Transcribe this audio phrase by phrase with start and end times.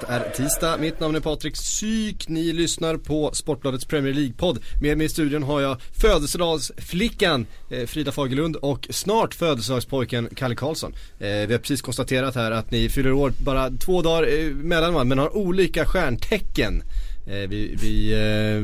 [0.00, 2.28] Det är tisdag, mitt namn är Patrik Syk.
[2.28, 4.58] Ni lyssnar på Sportbladets Premier League-podd.
[4.80, 10.92] Med mig i studion har jag födelsedagsflickan eh, Frida Fagerlund och snart födelsedagspojken Kalle Karlsson.
[11.18, 14.94] Eh, vi har precis konstaterat här att ni fyller år bara två dagar eh, mellan
[14.94, 16.82] varandra men har olika stjärntecken.
[17.28, 18.62] Eh, vi, vi, eh,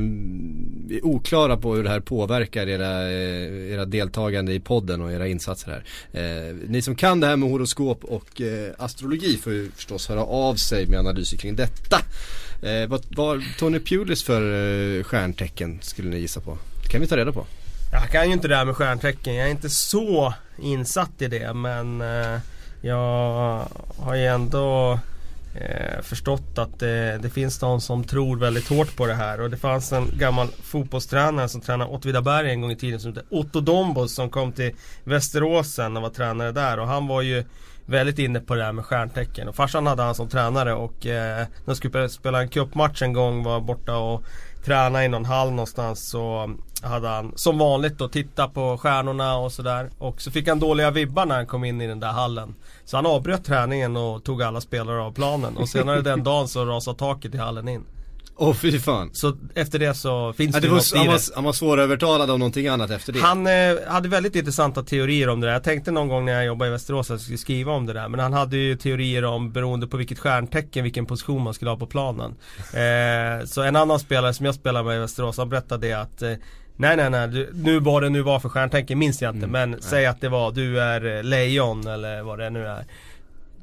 [0.89, 5.13] vi, är oklara på hur det här påverkar era, eh, era deltagande i podden och
[5.13, 6.55] era insatser här.
[6.69, 8.43] ni som kan det här med horoskop och
[8.79, 11.99] astrologi får ju förstås höra av sig med analyser kring detta.
[12.89, 16.59] vad var Tony Pulis för stjärntecken skulle ni gissa på?
[16.83, 17.47] Det kan vi ta reda på.
[17.93, 19.35] Jag kan ju inte det här med stjärntecken.
[19.35, 22.01] Jag är inte så insatt i det men
[22.81, 23.67] jag
[23.99, 24.99] har ju ändå
[25.55, 29.41] eh, förstått att det, det, finns de som tror väldigt hårt på det här.
[29.41, 33.27] Och det fanns en gammal fotbollstränare som tränade Åtvidaberg en gång i tiden som hette
[33.31, 36.79] Otto Dombos som kom till Västeråsen och var tränare där.
[36.79, 37.45] Och han var ju
[37.87, 39.49] väldigt inne på det här med stjärntecken.
[39.49, 43.13] Och farsan hade han som tränare och eh, när de skulle spela en cupmatch en
[43.13, 44.25] gång var borta och
[44.65, 49.53] träna i någon hall någonstans så hade han som vanligt då tittat på stjärnorna och
[49.53, 49.91] sådär.
[49.99, 52.55] Och så fick han dåliga vibbar när han kom in i den där hallen.
[52.85, 55.57] Så han avbröt träningen och tog alla spelare av planen.
[55.57, 57.85] Och senare den dagen så rasade taket i hallen in.
[58.37, 59.11] Åh oh, fy fan.
[59.13, 62.39] Så efter det så finns ja, det, det något han, var, han var svårövertalad av
[62.39, 63.21] någonting annat efter det.
[63.21, 63.53] Han eh,
[63.87, 65.53] hade väldigt intressanta teorier om det där.
[65.53, 67.93] Jag tänkte någon gång när jag jobbade i Västerås att jag skulle skriva om det
[67.93, 68.09] där.
[68.09, 71.77] Men han hade ju teorier om beroende på vilket stjärntecken, vilken position man skulle ha
[71.77, 72.35] på planen.
[72.73, 76.23] Eh, så en annan spelare som jag spelar med i Västerås, han berättade det att
[76.23, 76.33] eh,
[76.77, 79.47] Nej nej nej, du, nu vad det nu var för stjärntecken minns jag inte.
[79.47, 79.81] Mm, men nej.
[79.83, 82.85] säg att det var du är eh, lejon eller vad det nu är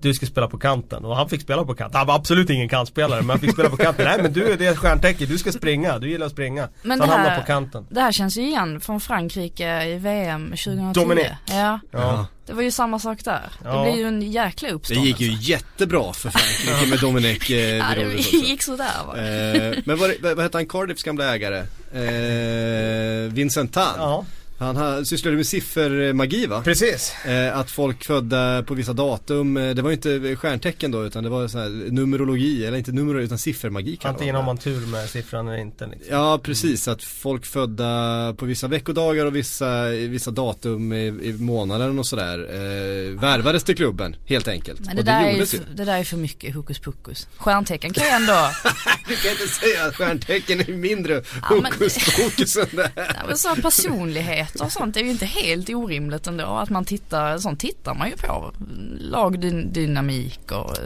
[0.01, 1.97] du ska spela på kanten och han fick spela på kanten.
[1.97, 4.05] Han var absolut ingen kantspelare men han fick spela på kanten.
[4.05, 6.69] Nej men du, det är stjärntecken, du ska springa, du gillar att springa.
[6.81, 7.87] Men så han hamnar på kanten.
[7.89, 11.01] Det här känns ju igen från Frankrike i VM 2010.
[11.01, 11.27] Dominic.
[11.45, 11.79] Ja.
[11.91, 12.27] ja.
[12.45, 13.51] Det var ju samma sak där.
[13.63, 13.75] Ja.
[13.75, 15.17] Det blev ju en jäkla uppståndelse.
[15.19, 19.17] Det gick ju jättebra för Frankrike med Dominic eh, Ja det gick sådär va.
[19.17, 21.57] Eh, men vad, vad hette han Cardiffs gamla ägare?
[21.93, 23.93] Eh, Vincent Tan.
[23.97, 24.25] Ja.
[24.59, 26.61] Han har, sysslade med siffermagi va?
[26.61, 27.25] Precis.
[27.25, 31.29] Eh, att folk födda på vissa datum, eh, det var inte stjärntecken då utan det
[31.29, 35.47] var så här numerologi, eller inte numerologi utan siffermagi Antingen har man tur med siffran
[35.47, 35.87] eller inte.
[35.87, 36.15] Liksom.
[36.15, 41.99] Ja precis, att folk födda på vissa veckodagar och vissa, vissa datum i, i månaden
[41.99, 44.79] och sådär eh, värvades till klubben helt enkelt.
[44.85, 47.27] Men det, där det, är ju, det där är för mycket hokus pokus.
[47.37, 48.33] Stjärntecken kan ju ändå
[49.07, 53.15] Du kan inte säga att stjärntecken är mindre hokus pokus än det här.
[53.15, 56.45] Ja, men så personlighet nyheter och sånt är ju inte helt orimligt ändå.
[56.45, 58.53] Att man tittar, sånt tittar man ju på.
[58.99, 60.77] Lagdynamik och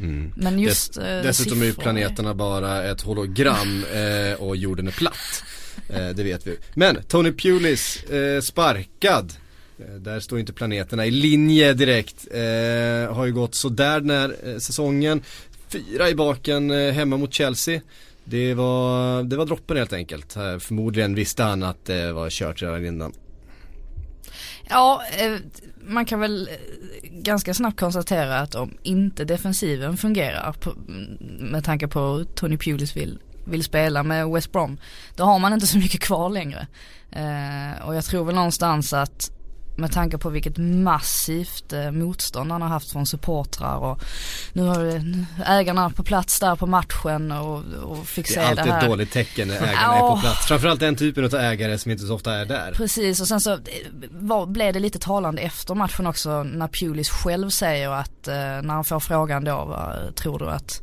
[0.00, 0.32] Mm.
[0.36, 4.92] Men just Dess, eh, Dessutom är ju planeterna bara ett hologram eh, och jorden är
[4.92, 5.44] platt.
[5.88, 6.56] Eh, det vet vi.
[6.74, 9.32] Men Tony Pulis eh, sparkad.
[9.78, 12.26] Eh, där står inte planeterna i linje direkt.
[12.30, 15.22] Eh, har ju gått sådär den här säsongen.
[15.68, 17.80] Fyra i baken hemma mot Chelsea.
[18.24, 20.36] Det var, det var droppen helt enkelt.
[20.36, 23.12] Eh, förmodligen visste han att det var kört redan innan.
[24.68, 25.32] Ja, eh,
[25.80, 31.16] man kan väl eh, ganska snabbt konstatera att om inte defensiven fungerar mm,
[31.50, 34.78] med tanke på Tony Pulis vill, vill spela med West Brom,
[35.16, 36.66] då har man inte så mycket kvar längre.
[37.84, 39.32] Och jag tror väl någonstans att
[39.76, 44.00] med tanke på vilket massivt eh, motstånd han har haft från supportrar och
[44.52, 45.02] nu har
[45.46, 48.54] ägarna på plats där på matchen och, och fick se det här.
[48.54, 49.96] Det är alltid ett dåligt tecken när ägarna ja.
[49.96, 50.46] är på plats.
[50.46, 52.72] Framförallt den typen av ägare som inte så ofta är där.
[52.76, 53.58] Precis och sen så
[54.10, 58.74] var, blev det lite talande efter matchen också när Pulis själv säger att eh, när
[58.74, 60.82] han får frågan då vad tror du att,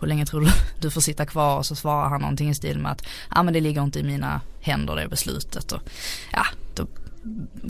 [0.00, 0.48] hur länge tror du
[0.80, 3.02] du får sitta kvar och så svarar han någonting i stil med att
[3.34, 5.80] ja men det ligger inte i mina händer det beslutet och
[6.32, 6.46] ja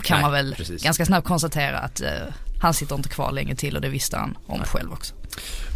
[0.03, 0.83] kan Nej, man väl precis.
[0.83, 2.09] ganska snabbt konstatera att eh,
[2.61, 4.67] han sitter inte kvar länge till och det visste han om Nej.
[4.67, 5.15] själv också.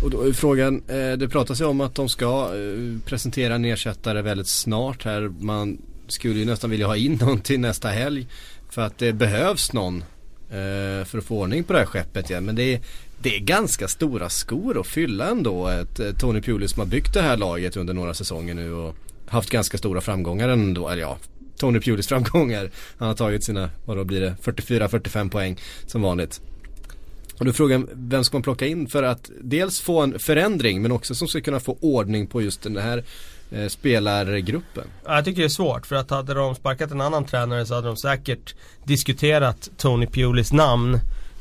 [0.04, 3.66] Och då är frågan, eh, det pratas ju om att de ska eh, presentera en
[3.66, 5.31] ersättare väldigt snart här.
[5.39, 8.28] Man skulle ju nästan vilja ha in någon till nästa helg.
[8.69, 10.04] För att det behövs någon
[10.50, 12.45] eh, för att få ordning på det här skeppet igen.
[12.45, 12.80] Men det är,
[13.22, 15.68] det är ganska stora skor att fylla ändå.
[15.68, 18.95] Ett, eh, Tony Pulis som har byggt det här laget under några säsonger nu och
[19.27, 20.89] haft ganska stora framgångar ändå.
[20.89, 21.18] Eller ja,
[21.62, 22.69] Tony Pulis framgångar.
[22.98, 26.42] Han har tagit sina, vad då blir det, 44-45 poäng som vanligt.
[27.38, 30.81] Och då är frågan, vem ska man plocka in för att dels få en förändring
[30.81, 33.04] men också som ska kunna få ordning på just den här
[33.52, 34.84] eh, spelargruppen?
[35.06, 37.88] Jag tycker det är svårt för att hade de sparkat en annan tränare så hade
[37.88, 40.94] de säkert diskuterat Tony Pulis namn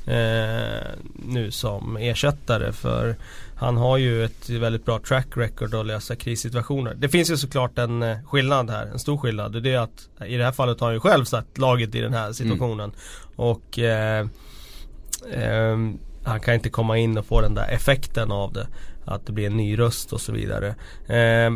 [0.07, 0.89] eh,
[1.29, 3.17] nu som ersättare för
[3.61, 6.95] han har ju ett väldigt bra track record att lösa krissituationer.
[6.95, 9.57] Det finns ju såklart en eh, skillnad här, en stor skillnad.
[9.57, 12.01] Och det är att i det här fallet har han ju själv satt laget i
[12.01, 12.91] den här situationen.
[12.91, 12.97] Mm.
[13.37, 14.27] Och eh,
[15.33, 15.79] eh,
[16.25, 18.67] han kan inte komma in och få den där effekten av det.
[19.05, 20.75] att det blir en ny röst och så vidare.
[21.07, 21.53] Eh,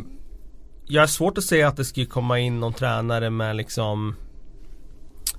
[0.87, 4.17] jag har svårt att se att det skulle komma in någon tränare med liksom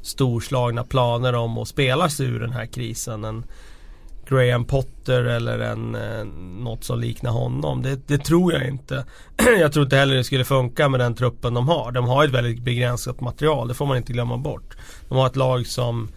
[0.02, 3.24] storslagna planer om att spela sig ur den här krisen.
[3.24, 3.46] En
[4.30, 6.26] Graham Potter eller en, eh,
[6.64, 7.82] något som liknar honom.
[7.82, 9.06] Det, det, tror jag inte.
[9.60, 11.92] jag tror inte heller det skulle funka med den truppen de har.
[11.92, 14.78] De har ett väldigt begränsat material, det får man inte glömma bort.
[15.10, 16.10] De har ett lag som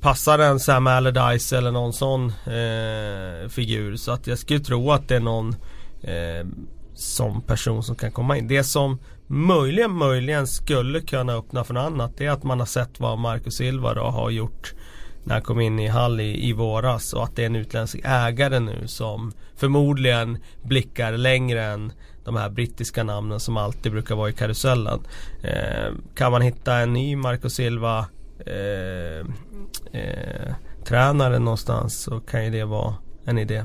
[0.00, 3.96] passar en Sam Allardyce eller någon sån eh, figur.
[3.96, 5.54] Så att jag skulle tro att det är någon
[6.02, 6.46] eh,
[6.94, 8.48] som person som kan komma in.
[8.48, 12.66] Det som möjligen, möjligen skulle kunna öppna för något annat det är att man har
[12.66, 14.74] sett vad Marcus Silva då har gjort
[15.24, 18.00] när han kom in i Hall i, i våras och att det är en utländsk
[18.04, 21.92] ägare nu som förmodligen blickar längre än
[22.24, 25.00] de här brittiska namnen som alltid brukar vara i karusellen.
[25.42, 28.06] Eh, kan man hitta en ny Marco Silva
[28.46, 29.26] eh,
[30.00, 32.94] eh, tränare någonstans så kan ju det vara
[33.24, 33.64] en idé.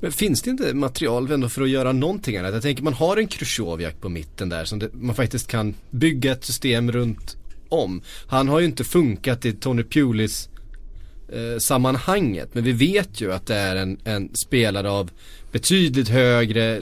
[0.00, 2.54] Men finns det inte material ändå för att göra någonting annat?
[2.54, 6.32] Jag tänker man har en Krusjovjak på mitten där som det, man faktiskt kan bygga
[6.32, 7.36] ett system runt
[7.68, 8.02] om.
[8.26, 10.48] Han har ju inte funkat i Tony Pulis
[11.28, 12.48] eh, sammanhanget.
[12.52, 15.10] Men vi vet ju att det är en, en spelare av
[15.52, 16.80] betydligt högre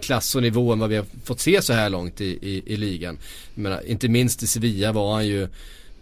[0.00, 2.76] klass och nivå än vad vi har fått se så här långt i, i, i
[2.76, 3.18] ligan.
[3.54, 5.42] Menar, inte minst i Sevilla var han ju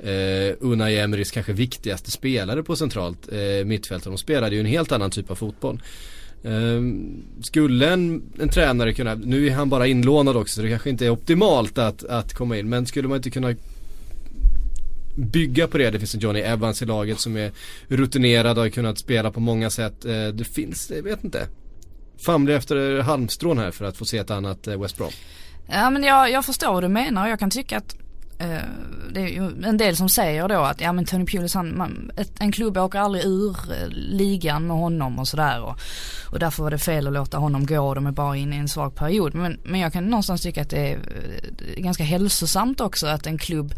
[0.00, 4.04] eh, Unai Emerys kanske viktigaste spelare på centralt eh, mittfält.
[4.04, 5.82] De spelade ju en helt annan typ av fotboll.
[6.42, 6.80] Eh,
[7.42, 11.06] skulle en, en tränare kunna, nu är han bara inlånad också så det kanske inte
[11.06, 12.68] är optimalt att, att komma in.
[12.68, 13.54] Men skulle man inte kunna
[15.14, 15.90] bygga på det.
[15.90, 17.52] Det finns en Johnny Evans i laget som är
[17.88, 20.04] rutinerad och har kunnat spela på många sätt.
[20.04, 21.48] Eh, det finns, jag vet inte.
[22.26, 25.10] Famlar efter halmstrån här för att få se ett annat eh, West Brom.
[25.66, 27.96] Ja men jag, jag förstår vad du menar och jag kan tycka att
[28.38, 28.68] eh,
[29.12, 32.10] det är ju en del som säger då att ja men Tony Pulis han, man,
[32.16, 33.56] ett, en klubb åker aldrig ur
[33.90, 35.78] ligan med honom och sådär och,
[36.30, 38.58] och därför var det fel att låta honom gå och de är bara inne i
[38.58, 39.34] en svag period.
[39.34, 40.98] Men, men jag kan någonstans tycka att det är
[41.76, 43.74] ganska hälsosamt också att en klubb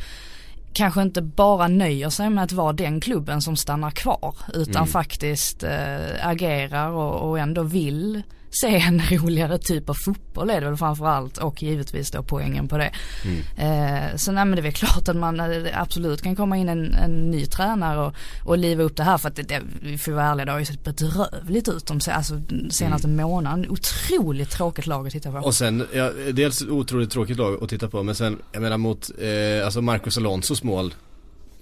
[0.76, 4.86] kanske inte bara nöjer sig med att vara den klubben som stannar kvar utan mm.
[4.86, 8.22] faktiskt äh, agerar och, och ändå vill
[8.60, 12.78] se en roligare typ av fotboll är det väl framförallt och givetvis då poängen på
[12.78, 12.90] det.
[13.24, 13.40] Mm.
[13.56, 16.68] Eh, så nej men det är väl klart att man eh, absolut kan komma in
[16.68, 18.14] en, en ny tränare och,
[18.44, 20.58] och liva upp det här för att det, det, vi får vara ärliga det har
[20.58, 23.26] ju sett bedrövligt ut de alltså, senaste mm.
[23.26, 23.70] månaden.
[23.70, 25.38] Otroligt tråkigt lag att titta på.
[25.38, 29.10] Och sen, ja, dels otroligt tråkigt lag att titta på men sen, jag menar mot,
[29.20, 30.94] eh, alltså Marcus Alonsos mål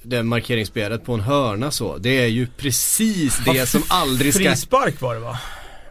[0.06, 1.99] det markeringsspelet på en hörna så.
[1.99, 4.44] Det är ju precis det som aldrig ska...
[4.44, 5.38] Frispark var det va?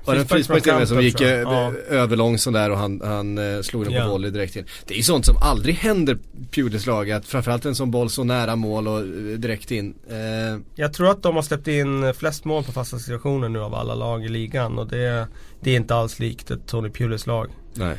[0.06, 1.74] Var det en frispark som gick ja.
[1.90, 4.08] överlång sån där och han, han eh, slog den på ja.
[4.08, 4.66] volley direkt in.
[4.88, 6.18] Det är ju sånt som aldrig händer
[6.52, 9.06] Pulis lag, att framförallt en sån boll så nära mål och eh,
[9.38, 9.96] direkt in.
[10.10, 10.62] Eh.
[10.76, 13.96] Jag tror att de har släppt in flest mål på fasta situationer nu av alla
[13.96, 15.28] lag i ligan och det,
[15.62, 17.50] det är inte alls likt ett Tony Pulis lag.
[17.74, 17.98] Nej.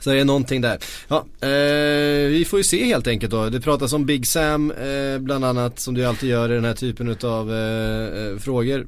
[0.00, 0.78] Så det är någonting där.
[1.08, 3.48] Ja, eh, vi får ju se helt enkelt då.
[3.48, 6.74] Det pratas om Big Sam eh, bland annat som du alltid gör i den här
[6.74, 8.86] typen av eh, eh frågor.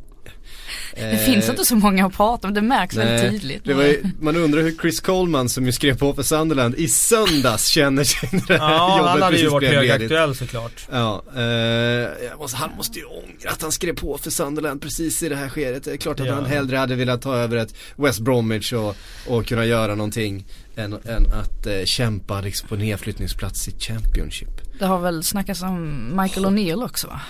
[0.94, 3.66] Det eh, finns inte så många att prata om, det märks nej, väldigt tydligt.
[3.66, 8.04] Ju, man undrar hur Chris Coleman som ju skrev på för Sunderland i söndags känner
[8.04, 10.86] sig när det här ja, jobbet han hade ju varit högaktuell såklart.
[10.90, 15.28] Ja, eh, måste, han måste ju ångra att han skrev på för Sunderland precis i
[15.28, 15.84] det här skedet.
[15.84, 16.34] Det är klart att ja.
[16.34, 20.44] han hellre hade velat ta över ett West Bromwich och, och kunna göra någonting
[20.76, 24.48] än, än att eh, kämpa liksom på nedflyttningsplats i Championship.
[24.78, 27.20] Det har väl snackats om Michael O'Neill också va?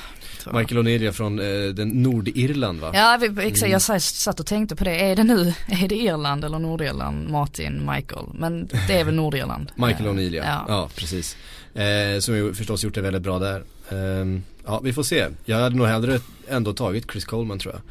[0.47, 2.91] Michael O'Neill från eh, den Nordirland va?
[2.95, 4.01] Ja exakt, jag mm.
[4.01, 4.97] satt och tänkte på det.
[4.97, 8.27] Är det nu, är det Irland eller Nordirland, Martin, Michael?
[8.35, 9.73] Men det är väl Nordirland.
[9.77, 10.45] Michael O'Neill ja.
[10.45, 11.37] ja, ja precis.
[11.75, 13.63] Eh, som ju förstås gjort det väldigt bra där.
[13.89, 15.29] Eh, ja vi får se.
[15.45, 17.83] Jag hade nog hellre ändå tagit Chris Coleman tror jag.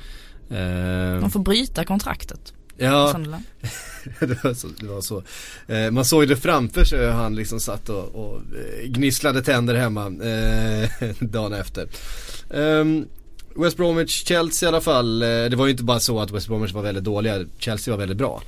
[0.58, 2.54] Eh, De får bryta kontraktet.
[2.82, 3.14] Ja,
[4.20, 4.68] det var så.
[4.80, 5.24] Det var så.
[5.68, 9.76] Eh, man såg det framför sig hur han liksom satt och, och eh, gnisslade tänder
[9.76, 11.88] hemma eh, dagen efter.
[12.50, 13.06] Um,
[13.56, 15.22] West Bromwich, Chelsea i alla fall.
[15.22, 17.46] Eh, det var ju inte bara så att West Bromwich var väldigt dåliga.
[17.58, 18.42] Chelsea var väldigt bra.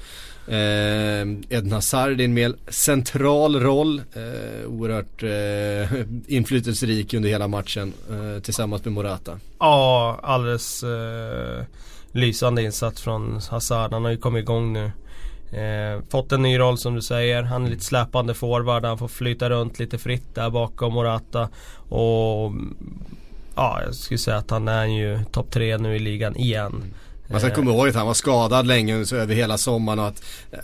[0.47, 4.01] Eh, Eden Hazard i en mer central roll.
[4.13, 9.39] Eh, oerhört eh, inflytelserik under hela matchen eh, tillsammans med Morata.
[9.59, 11.63] Ja, alldeles eh,
[12.13, 13.93] lysande insats från Hazard.
[13.93, 14.91] Han har ju kommit igång nu.
[15.51, 17.43] Eh, fått en ny roll som du säger.
[17.43, 18.85] Han är lite släpande forward.
[18.85, 21.49] Han får flyta runt lite fritt där bakom Morata.
[21.89, 22.51] Och
[23.55, 26.93] ja, jag skulle säga att han är ju topp tre nu i ligan igen.
[27.27, 30.59] Man ska komma ihåg att han var skadad länge över hela sommaren och att eh,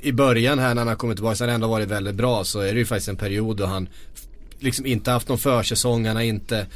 [0.00, 2.44] i början här när han har kommit tillbaka så har han ändå varit väldigt bra
[2.44, 3.88] så är det ju faktiskt en period då han
[4.58, 6.66] liksom inte haft någon försäsong, han har inte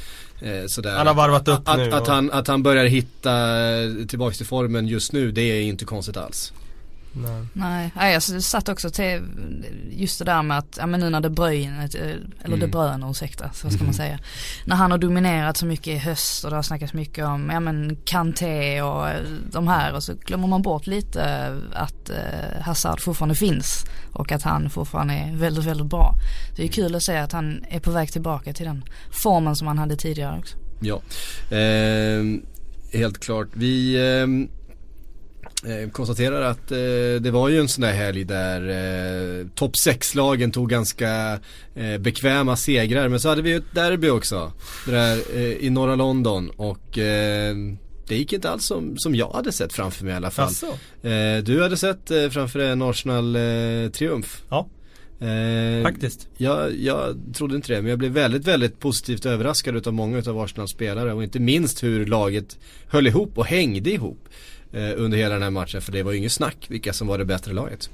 [0.41, 0.97] eh, sådär.
[0.97, 1.87] Han har varvat upp att, nu.
[1.87, 3.31] Att, att, han, att han börjar hitta
[4.07, 6.53] tillbaka till formen just nu det är inte konstigt alls.
[7.53, 7.91] Nej.
[7.95, 9.21] Nej, jag satt också till
[9.91, 12.59] just det där med att, ja men nu när De Bruyne, eh, eller Mm.
[12.59, 14.19] De Bruyne ursäkta, så ska man säga.
[14.65, 17.59] När han har dominerat så mycket i höst och det har snackats mycket om, ja
[17.59, 21.23] men Kanté och eh, de här och så glömmer man bort lite
[21.73, 26.13] att eh, Hazard fortfarande finns och att han fortfarande är väldigt, väldigt bra.
[26.55, 29.67] Det är kul att se att han är på väg tillbaka till den formen som
[29.67, 30.57] han hade tidigare också.
[30.79, 31.01] Ja,
[31.51, 32.45] ehm,
[32.93, 33.47] helt klart.
[33.53, 34.49] Vi ehm,
[35.65, 36.77] eh, konstaterar att eh,
[37.21, 38.61] det var ju en sån där helg där
[39.41, 41.39] eh, topp 6-lagen tog ganska
[41.75, 43.09] eh, bekväma segrar.
[43.09, 44.51] Men så hade vi ju ett derby också.
[44.85, 47.55] Det där eh, i norra London och eh,
[48.07, 50.51] det gick inte alls som, som jag hade sett framför mig i alla fall.
[51.01, 54.43] Eh, du hade sett framför dig en Arsenal-triumf.
[54.49, 54.69] Ja,
[55.23, 56.27] Eh, faktiskt.
[56.37, 60.39] jag, jag trodde inte det, men jag blev väldigt, väldigt positivt överraskad utav många utav
[60.39, 64.29] Arsenals spelare och inte minst hur laget höll ihop och hängde ihop
[64.73, 65.81] Eh, under hela den här matchen.
[65.81, 67.89] För det var ju inget snack vilka som var det bättre laget.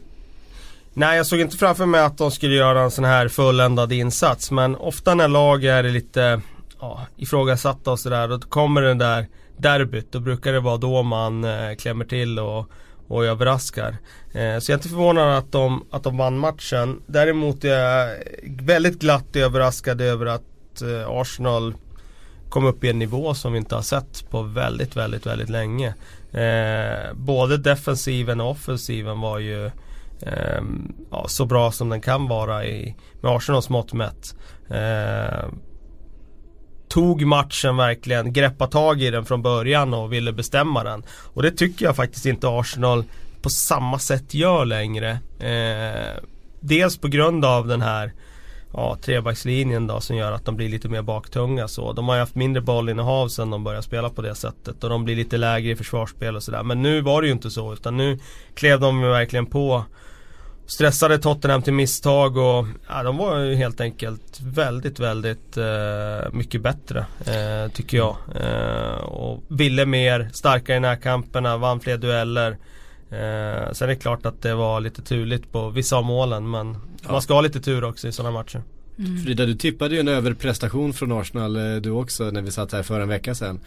[0.93, 4.51] Nej, jag såg inte framför mig att de skulle göra en sån här fulländad insats.
[4.51, 6.41] Men ofta när lag är lite
[6.79, 10.11] ja, ifrågasatta och sådär, då kommer den där derbyt.
[10.11, 12.69] Då brukar det vara då man eh, klämmer till och,
[13.07, 13.97] och överraskar.
[14.33, 17.01] Eh, så jag är inte förvånad att de, att de vann matchen.
[17.05, 21.73] Däremot är jag väldigt glatt överraskad över att eh, Arsenal
[22.49, 25.93] kom upp i en nivå som vi inte har sett på väldigt, väldigt, väldigt länge.
[26.31, 29.65] Eh, både defensiven och offensiven var ju
[30.21, 30.61] eh,
[31.11, 34.35] ja, så bra som den kan vara i, med Arsenals mått mätt.
[34.69, 35.49] Eh,
[36.89, 41.03] tog matchen verkligen, greppade tag i den från början och ville bestämma den.
[41.33, 43.03] Och det tycker jag faktiskt inte Arsenal
[43.41, 45.09] på samma sätt gör längre.
[45.39, 46.23] Eh,
[46.59, 48.13] dels på grund av den här
[48.73, 51.93] ja, trebackslinjen då som gör att de blir lite mer baktunga så.
[51.93, 55.05] De har ju haft mindre bollinnehav sen de började spela på det sättet och de
[55.05, 56.63] blir lite lägre i försvarsspel och sådär.
[56.63, 58.19] Men nu var det ju inte så utan nu
[58.53, 59.85] klev de ju verkligen på
[60.69, 66.61] Stressade Tottenham till misstag och ja, de var ju helt enkelt väldigt, väldigt eh, mycket
[66.61, 68.17] bättre eh, tycker jag.
[68.35, 72.57] Eh, och ville mer, starkare i närkamperna, vann fler dueller.
[73.11, 76.77] Eh, sen är det klart att det var lite turligt på vissa av målen men
[77.03, 77.11] Ja.
[77.11, 78.61] man ska ha lite tur också i sådana matcher.
[79.25, 82.83] Frida, du tippade ju en överprestation från Arsenal eh, du också när vi satt här
[82.83, 83.59] för en vecka sedan.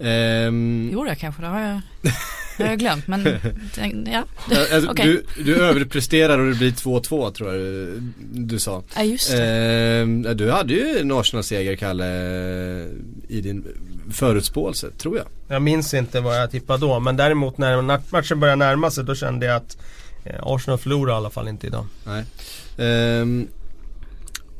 [0.00, 1.80] Ehm, Gjorde jag kanske, det har jag,
[2.58, 3.24] det har jag glömt men
[4.06, 4.24] ja.
[4.52, 5.06] eh, alltså, Okej.
[5.36, 8.00] du, du överpresterar och det blir 2-2 tror jag du,
[8.32, 8.82] du sa.
[8.96, 9.44] Ja just det.
[9.46, 12.06] Ehm, du hade ju en Arsenal-seger Kalle
[13.28, 13.64] i din
[14.10, 15.26] förutspåelse, tror jag.
[15.48, 19.14] Jag minns inte vad jag tippade då men däremot när matchen började närma sig då
[19.14, 19.76] kände jag att
[20.24, 21.86] eh, Arsenal förlorar i alla fall inte idag.
[22.04, 22.24] Nej.
[22.78, 23.48] Ehm,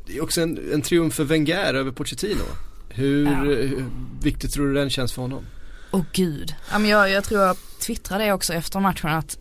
[0.06, 2.42] det är också en, en triumf för Wenger över Pochettino.
[2.88, 3.30] Hur, Ja.
[3.34, 3.84] hur
[4.22, 5.44] viktigt tror du den känns för honom?
[5.90, 6.54] Åh gud.
[6.72, 9.38] Ja, men jag, jag tror jag twittrade också efter matchen att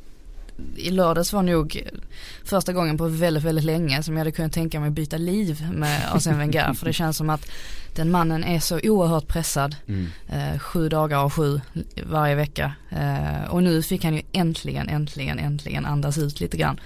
[0.76, 1.90] i lördags var nog
[2.44, 6.02] första gången på väldigt, väldigt länge som jag hade kunnat tänka mig byta liv med
[6.14, 6.74] Arsene Wenger.
[6.74, 7.52] för det känns som att
[7.96, 9.76] den mannen är så oerhört pressad.
[10.30, 11.62] Eh, sju dagar av sju
[12.04, 12.74] varje vecka.
[12.90, 16.80] Eh, och nu fick han ju äntligen, äntligen, äntligen andas ut lite grann.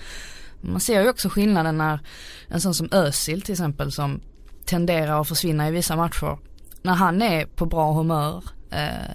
[0.62, 2.00] Man ser ju också skillnaden när
[2.48, 4.20] en sån som Özil till exempel som
[4.65, 6.38] tenderar att försvinna i vissa matcher.
[6.82, 8.44] När han är på bra humör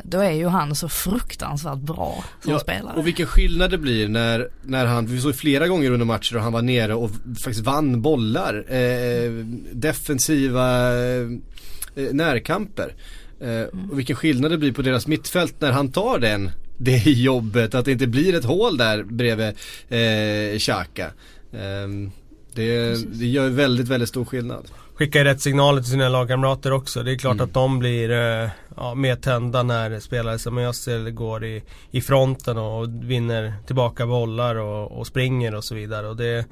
[0.02, 2.96] då är ju han så fruktansvärt bra som Ja, spelare.
[2.96, 6.42] Och vilken skillnad det blir när, när han, vi såg flera gånger under matcher och
[6.42, 7.10] han var nere och
[7.40, 8.72] faktiskt vann bollar.
[8.72, 9.30] Eh,
[9.72, 11.26] defensiva eh,
[12.12, 12.94] närkamper.
[13.40, 17.74] Eh, och vilken skillnad det blir på deras mittfält när han tar den, det jobbet.
[17.74, 19.54] Att det inte blir ett hål där bredvid
[19.88, 21.06] eh, Xhaka.
[21.52, 22.10] Eh,
[22.54, 24.64] det, det gör väldigt, väldigt stor skillnad.
[24.98, 27.02] Skickar rätt signaler till sina lagkamrater också.
[27.02, 27.44] Det är klart Mm.
[27.44, 32.58] att de blir eh, ja, mer tända när spelare som Özil går i, i fronten
[32.58, 36.08] och vinner tillbaka bollar och, och springer och så vidare.
[36.08, 36.46] Och det,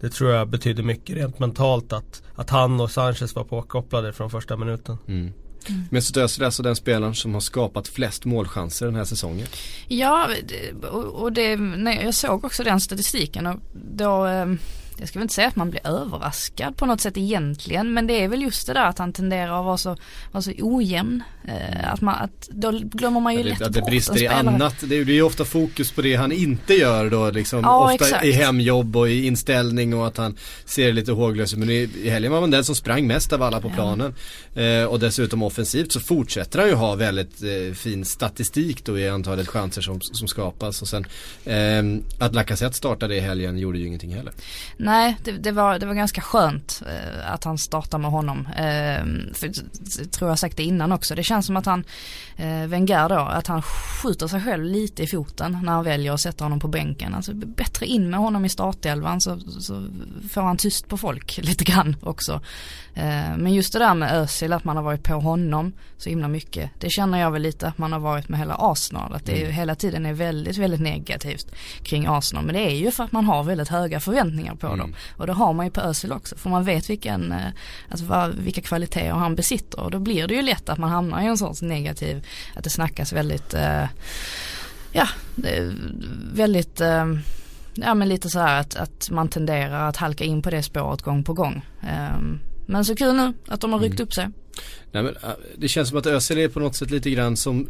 [0.00, 4.30] det tror jag betyder mycket rent mentalt att, att han och Sanchez var påkopplade från
[4.30, 4.98] första minuten.
[5.08, 5.32] Mm.
[5.90, 9.46] Mesut Özil är alltså den spelaren som har skapat flest målchanser den här säsongen.
[9.88, 10.28] Ja,
[10.90, 14.46] och och det, nej, jag såg också den statistiken och då, eh,
[15.00, 18.24] jag ska väl inte säga att man blir överraskad på något sätt egentligen, men det
[18.24, 19.96] är väl just det där att han tenderar att vara så,
[20.32, 21.22] vara så ojämn.
[21.48, 24.22] Eh, att man, att då glömmer man ju Att lätt det, att det bort brister
[24.22, 24.74] i annat.
[24.80, 27.60] Det är det ju ofta fokus på det han inte gör då liksom.
[27.60, 28.24] Ja, ofta exakt.
[28.24, 31.58] i hemjobb och i inställning och att han ser lite håglös ut.
[31.58, 33.74] Men i, i helgen var han den som sprang mest av alla på Ja.
[33.74, 34.14] planen.
[34.54, 39.08] Eh, och dessutom offensivt så fortsätter han ju ha väldigt eh, fin statistik då i
[39.08, 40.82] antalet chanser som, som skapas.
[40.82, 41.06] Och sen
[41.44, 44.32] eh, att Lacazette startade i helgen gjorde ju ingenting heller.
[44.88, 48.46] Nej det, det, var, det var ganska skönt eh, att han startar med honom.
[48.46, 49.04] Eh,
[49.34, 49.52] för,
[50.06, 51.14] tror jag sagt det innan också.
[51.14, 51.84] Det känns som att han,
[52.36, 56.20] eh, Wenger då, att han skjuter sig själv lite i foten när han väljer att
[56.20, 57.14] sätta honom på bänken.
[57.14, 59.88] Alltså bättre in med honom i startelvan så, så
[60.30, 62.40] får han tyst på folk lite grann också.
[62.94, 66.28] Eh, men just det där med Özil, att man har varit på honom så himla
[66.28, 66.70] mycket.
[66.78, 69.14] Det känner jag väl lite att man har varit med hela Arsenal.
[69.14, 69.52] Att det är, mm.
[69.52, 72.44] hela tiden är väldigt, väldigt negativt kring Arsenal.
[72.44, 74.77] Men det är ju för att man har väldigt höga förväntningar på mm.
[74.78, 74.94] Dem.
[75.16, 76.36] Och det har man ju på Özil också.
[76.36, 77.48] För man vet vilken, eh,
[77.90, 79.80] alltså vad, vilka kvaliteter han besitter.
[79.80, 82.70] Och då blir det ju lätt att man hamnar i en sån negativ, att det
[82.70, 83.84] snackas väldigt, eh,
[84.92, 85.08] ja,
[86.32, 86.80] väldigt
[87.82, 91.02] ja men lite så här att, att man tenderar att halka in på det spåret
[91.02, 91.66] gång på gång.
[92.16, 94.04] Um, men så kul nu att de har ryckt mm.
[94.04, 94.28] upp sig.
[94.92, 97.68] Nej, men, äh, det känns som att Özil är på något sätt lite grann som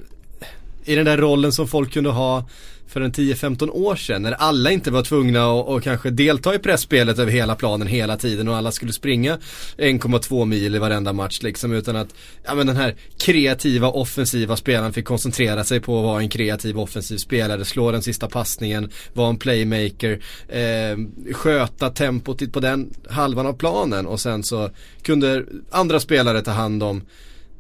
[0.85, 2.49] i den där rollen som folk kunde ha
[2.89, 6.59] för en 10-15 år sedan när alla inte var tvungna att och kanske delta i
[6.59, 9.39] pressspelet över hela planen hela tiden och alla skulle springa
[9.77, 12.15] 1,2 mil i varenda match liksom utan att
[12.45, 16.79] ja men den här kreativa offensiva spelaren fick koncentrera sig på att vara en kreativ
[16.79, 20.99] offensiv spelare, slå den sista passningen, vara en playmaker, eh,
[21.35, 24.71] sköta tempot på den halvan av planen och sen så
[25.03, 27.03] kunde andra spelare ta hand om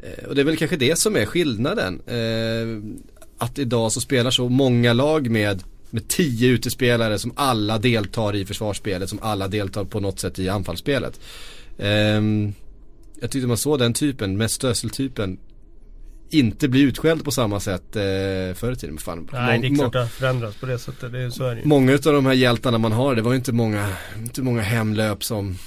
[0.02, 2.00] eh, och det är väl kanske det som är skillnaden.
[2.06, 2.98] Eh,
[3.38, 8.44] att idag så spelar så många lag med med tio utespelare som alla deltar i
[8.46, 11.20] försvarsspelet, som alla deltar på något sätt i anfallsspelet.
[11.76, 12.54] Um,
[13.20, 15.38] jag tyckte man såg den typen, mest stöseltypen
[16.30, 18.02] inte bli utskälld på samma sätt eh,
[18.54, 18.98] förr i tiden.
[18.98, 21.12] Fan, Nej, det är klart det har förändrats på det sättet.
[21.12, 23.36] Det är, så är det Många av de här hjältarna man har, det var ju
[23.36, 25.58] inte många, inte många hemlöp som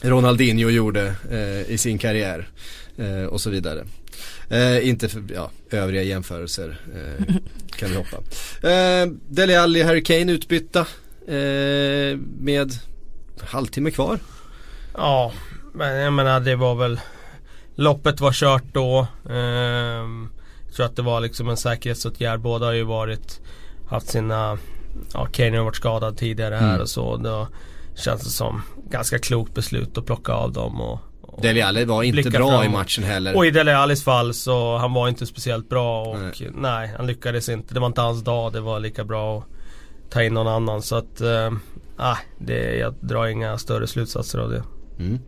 [0.00, 2.48] Ronaldinho gjorde eh, i sin karriär.
[3.00, 3.84] Eh, och så vidare.
[4.48, 7.34] Eh, inte för ja, övriga jämförelser eh,
[7.76, 8.16] kan vi hoppa.
[8.68, 10.80] Eh, Dele Alli Harry Kane utbytta
[11.26, 12.72] eh, med
[13.40, 14.18] halvtimme kvar.
[14.94, 15.32] Ja,
[15.74, 17.00] men jag menar det var väl
[17.74, 19.06] Loppet var kört då.
[19.30, 19.36] Eh,
[20.66, 22.40] jag tror att det var liksom en säkerhetsåtgärd.
[22.40, 23.40] Båda har ju varit
[23.88, 24.58] Haft sina
[25.14, 26.80] Ja, Kane har varit skadad tidigare här mm.
[26.80, 27.16] och så.
[27.16, 27.48] Då
[27.94, 31.00] känns det som ganska klokt beslut att plocka av dem och
[31.42, 32.64] Dele Alli var inte bra fram.
[32.64, 33.36] i matchen heller.
[33.36, 36.50] Och i Dele Allis fall så han var inte speciellt bra och nej.
[36.54, 36.90] nej.
[36.96, 37.74] han lyckades inte.
[37.74, 38.52] Det var inte hans dag.
[38.52, 39.44] Det var lika bra att
[40.10, 40.82] ta in någon annan.
[40.82, 41.52] Så att, eh,
[42.38, 44.62] det, jag drar inga större slutsatser av det.
[44.98, 45.18] Mm.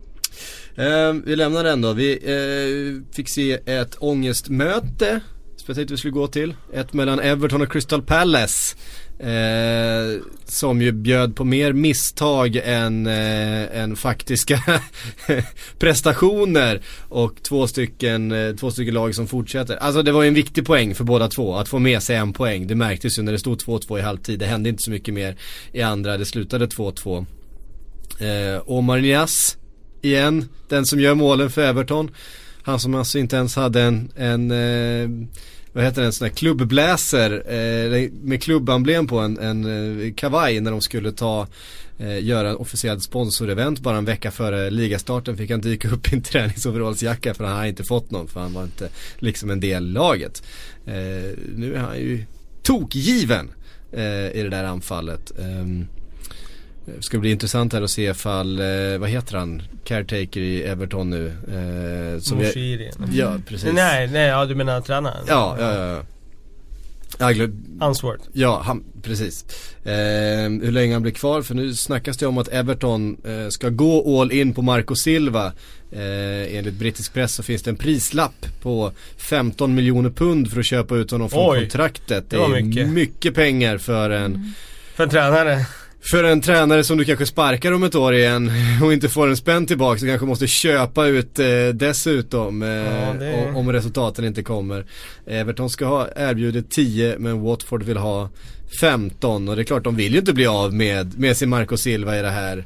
[0.75, 1.93] Eh, vi lämnar den då.
[1.93, 5.19] Vi eh, fick se ett ångestmöte.
[5.57, 6.55] Speciellt vi skulle gå till.
[6.73, 8.75] Ett mellan Everton och Crystal Palace.
[9.23, 14.81] Eh, som ju bjöd på mer misstag än, eh, än faktiska
[15.79, 19.75] prestationer och två stycken, eh, två stycken lag som fortsätter.
[19.75, 22.33] Alltså det var ju en viktig poäng för båda två att få med sig en
[22.33, 22.67] poäng.
[22.67, 24.39] Det märktes ju när det stod 2-2 i halvtid.
[24.39, 25.35] Det hände inte så mycket mer
[25.71, 26.17] i andra.
[26.17, 27.25] Det slutade 2-2.
[28.19, 29.57] Eh, Omar Nias
[30.01, 32.11] igen, den som gör målen för Everton.
[32.63, 35.27] Han som alltså inte ens hade en, en eh,
[35.73, 39.65] vad heter det, en sån här klubbbläser eh, med klubbemblem på en, en
[40.05, 41.47] eh, kavaj när de skulle ta
[41.97, 46.15] eh, göra en officiellt sponsorevent bara en vecka före ligastarten fick han dyka upp i
[46.15, 49.87] en träningsoverallsjacka för han hade inte fått någon för han var inte liksom en del
[49.87, 50.43] i laget.
[50.85, 52.25] Eh, nu är han ju
[52.63, 53.51] tokgiven
[53.91, 55.31] eh, i det där anfallet.
[55.39, 55.85] Eh,
[56.85, 61.09] det ska bli intressant här att se ifall, eh, vad heter han, caretaker i Everton
[61.09, 61.27] nu?
[61.27, 62.91] Eh, som Moshiri.
[62.97, 63.73] Vi, ja, precis.
[63.73, 65.25] Nej, nej, ja du menar tränaren?
[65.27, 65.85] Ja, ja, ja.
[65.87, 66.03] ja.
[67.79, 68.23] Answorth.
[68.33, 69.45] Ja, han, precis.
[69.83, 69.91] Eh,
[70.61, 74.21] hur länge han blir kvar, för nu snackas det om att Everton eh, ska gå
[74.21, 75.45] all in på Marco Silva.
[75.91, 80.65] Eh, enligt brittisk press så finns det en prislapp på 15 miljoner pund för att
[80.65, 82.29] köpa ut honom från Oj, kontraktet.
[82.29, 82.89] Det, det är mycket.
[82.89, 84.51] mycket pengar för en mm.
[84.95, 85.65] För en tränare
[86.11, 88.51] för en tränare som du kanske sparkar om ett år igen
[88.83, 93.13] och inte får en spänn tillbaka så kanske måste köpa ut eh, dessutom eh, ja,
[93.13, 93.51] det...
[93.55, 94.85] om resultaten inte kommer.
[95.25, 98.29] Everton ska ha erbjudit 10 men Watford vill ha
[98.79, 101.77] 15 och det är klart de vill ju inte bli av med, med sin Marco
[101.77, 102.57] Silva i det här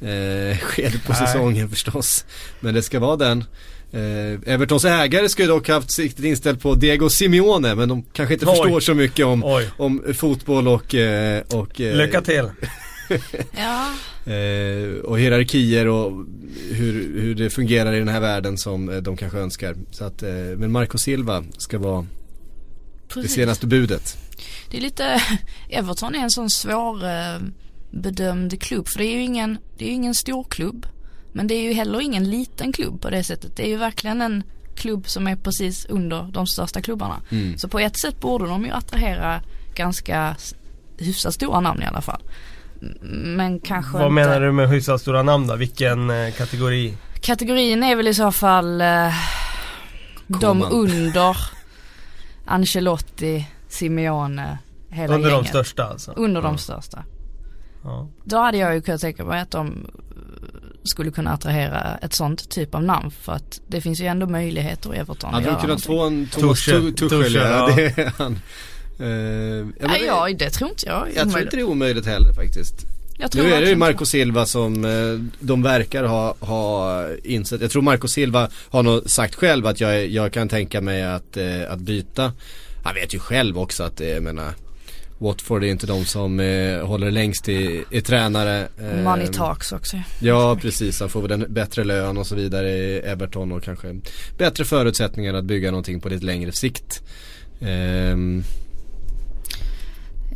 [0.00, 1.26] eh, skedet på Nej.
[1.26, 2.24] säsongen förstås.
[2.60, 3.44] Men det ska vara den.
[3.92, 8.46] Eh, Evertons ägare skulle dock haft siktet inställt på Diego Simeone men de kanske inte
[8.46, 8.56] Oj.
[8.56, 10.94] förstår så mycket om, om fotboll och...
[10.94, 12.50] Eh, och eh, Lycka till!
[13.56, 13.90] ja.
[14.32, 16.24] Eh, och hierarkier och
[16.70, 19.76] hur, hur det fungerar i den här världen som eh, de kanske önskar.
[19.90, 22.06] Så att, eh, men Marco Silva ska vara
[23.08, 23.30] Precis.
[23.30, 24.16] det senaste budet.
[24.70, 25.22] Det är lite,
[25.70, 27.02] Everton är en sån svår
[27.90, 30.86] bedömd klubb för det är ju ingen, det är ju ingen stor klubb.
[31.32, 33.56] Men det är ju heller ingen liten klubb på det sättet.
[33.56, 34.42] Det är ju verkligen en
[34.76, 37.20] klubb som är precis under de största klubbarna.
[37.30, 37.58] Mm.
[37.58, 39.40] Så på ett sätt borde de ju attrahera
[39.74, 40.36] ganska
[40.98, 42.22] hyfsat stora namn i alla fall.
[43.10, 44.12] Men kanske Vad inte.
[44.14, 45.56] menar du med hyfsat stora namn då?
[45.56, 46.94] Vilken eh, kategori?
[47.20, 49.14] Kategorin är väl i så fall eh,
[50.26, 51.36] de under
[52.44, 55.48] Ancelotti, Simeone, hela Under de gänget.
[55.50, 56.12] största alltså?
[56.16, 56.46] Under Ja.
[56.46, 57.04] de största.
[57.84, 58.08] Ja.
[58.24, 59.86] Då hade jag ju kunnat tänka mig att de
[60.84, 64.94] skulle kunna attrahera ett sånt typ av namn för att det finns ju ändå möjligheter
[64.94, 66.26] i Everton att Hade de göra kunnat någonting.
[66.32, 66.64] få en Thomas
[67.10, 67.34] Tuchel.
[67.34, 68.38] Ja, det är han.
[68.98, 69.06] Eh,
[69.80, 71.08] ja, Nej, ja, det tror inte jag.
[71.08, 72.74] är Jag tror inte det är omöjligt heller faktiskt.
[73.18, 74.90] Jag tror Nu är det ju Marco Silva som eh,
[75.40, 77.60] de verkar ha, ha insett.
[77.60, 81.36] Jag tror Marco Silva har nog sagt själv att jag, jag kan tänka mig att,
[81.36, 82.32] eh, att byta.
[82.84, 84.52] Han vet ju själv också att det, jag menar
[85.22, 88.68] Watford är inte de som eh, håller längst i, i tränare.
[88.80, 89.96] Eh, Money talks också.
[90.20, 94.00] Ja precis, han får väl en bättre lön och så vidare i Everton och kanske
[94.38, 97.02] bättre förutsättningar att bygga någonting på lite längre sikt.
[97.60, 98.42] Ehm,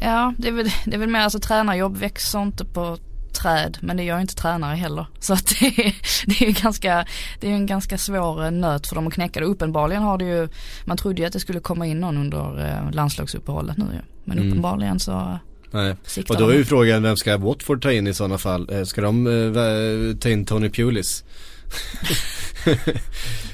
[0.00, 2.98] Ja, det är väl, det är väl mer alltså tränarjobb växer inte på
[3.42, 5.06] träd men det gör inte tränare heller.
[5.20, 5.94] Så att det är,
[6.26, 7.06] det är ganska,
[7.40, 9.46] det är en ganska svår eh, nöt för dem att knäcka det.
[9.46, 10.48] Uppenbarligen har det ju,
[10.84, 14.15] man trodde ju att det skulle komma in någon under eh, landslagsuppehållet nu ju.
[14.28, 14.48] Men Mm.
[14.48, 15.38] uppenbarligen så
[15.70, 15.94] nej.
[16.28, 18.68] Och då är ju frågan, vem ska Watford ta in i sådana fall?
[18.72, 21.24] Eh, Ska de eh, ta in Tony Pulis?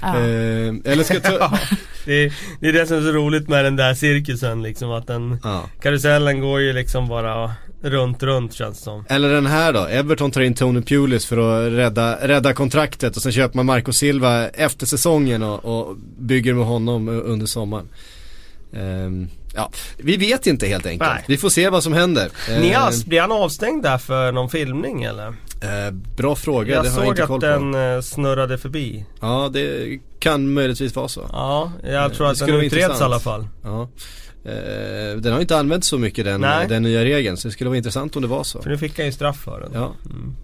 [0.02, 0.08] Ja.
[0.18, 1.58] Eh, eller ska ta...
[2.04, 5.06] Det, är, det är det som är så roligt med den där cirkusen liksom att
[5.06, 5.64] den ja.
[5.80, 9.04] Karusellen går ju liksom bara runt, runt känns det som.
[9.08, 13.22] Eller den här då, Everton tar in Tony Pulis för att rädda, rädda kontraktet och
[13.22, 17.88] sen köper man Marco Silva efter säsongen och, och bygger med honom under sommaren.
[18.76, 21.10] Ehm, ja, vi vet inte helt enkelt.
[21.10, 21.24] Nej.
[21.28, 22.30] Vi får se vad som händer.
[22.60, 25.26] Nias, blir han avstängd där för någon filmning eller?
[25.62, 27.70] Eh, bra fråga, Jag det har jag såg inte koll att på.
[27.70, 29.04] den eh, snurrade förbi.
[29.20, 31.28] Ja, det kan möjligtvis vara så.
[31.32, 33.02] Ja, jag Eh, tror det att den utreds i intressant.
[33.02, 33.46] alla fall.
[33.62, 33.88] Ja.
[34.44, 36.68] Eh, den har inte använts så mycket den, Nej.
[36.68, 38.62] den nya regeln så det skulle vara intressant om det var så.
[38.62, 39.70] För nu fick han ju straff för den.
[39.74, 40.36] Ja, Mm.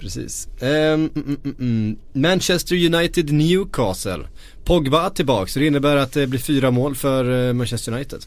[0.00, 0.48] precis.
[0.60, 1.96] Ehm, mm, mm, mm, mm.
[2.12, 4.18] Manchester United Newcastle.
[4.64, 8.20] Pogba tillbaks, så det innebär att det blir fyra mål för eh, Manchester United.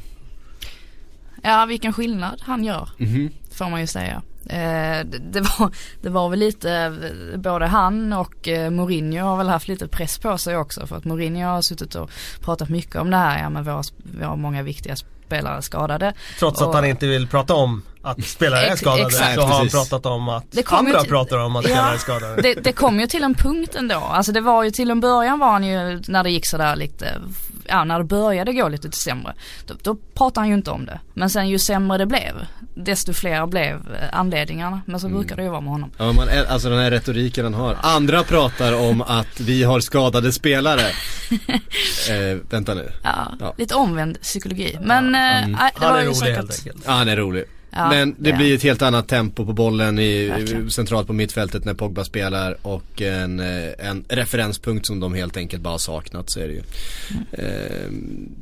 [1.46, 2.90] Ja, vilken skillnad han gör.
[2.98, 3.30] Mhm.
[3.52, 4.22] får man ju säga.
[4.50, 6.94] Eh, det, det, var, det var väl lite,
[7.36, 11.06] både han och eh, Mourinho har väl haft lite press på sig också för att
[11.06, 12.10] Mourinho har suttit och
[12.42, 16.14] pratat mycket om det här, ja men våra, vi har många viktiga spelare skadade.
[16.40, 19.36] Trots att Och- han inte vill prata om att spelare är skadade exakt.
[19.36, 21.70] så har han pratat om att Det andra till- pratar om att Ja.
[21.76, 22.42] spelare är skadade.
[22.42, 25.40] Det, det kom ju till en punkt ändå, alltså det var ju till en början
[25.40, 27.22] var han ju när det gick sådär lite,
[27.70, 29.34] ja när det började gå lite sämre,
[29.66, 31.00] då, då pratade han ju inte om det.
[31.14, 34.82] Men sen ju sämre det blev, desto fler blev eh, anledningarna.
[34.86, 35.92] Men så brukar det ju vara med honom.
[35.98, 37.78] Ja, man, alltså den här retoriken han har.
[37.82, 40.82] Andra pratar om att vi har skadade spelare.
[42.10, 42.92] eh, vänta nu.
[43.04, 43.54] Ja, Ja.
[43.58, 44.78] lite omvänd psykologi.
[44.82, 45.52] Men Ja, eh, mm.
[45.52, 46.84] det Han var är ju rolig säkert, helt enkelt.
[46.86, 47.44] Ja, han är rolig.
[47.76, 48.36] Ja, Men det ja.
[48.38, 50.72] blir ett helt annat tempo på bollen i, Verkligen.
[50.72, 55.62] centralt på mittfältet när Pogba spelar och en, eh, en referenspunkt som de helt enkelt
[55.64, 56.64] bara saknat så är det ju.
[57.12, 57.26] Mm.
[57.32, 57.90] Eh,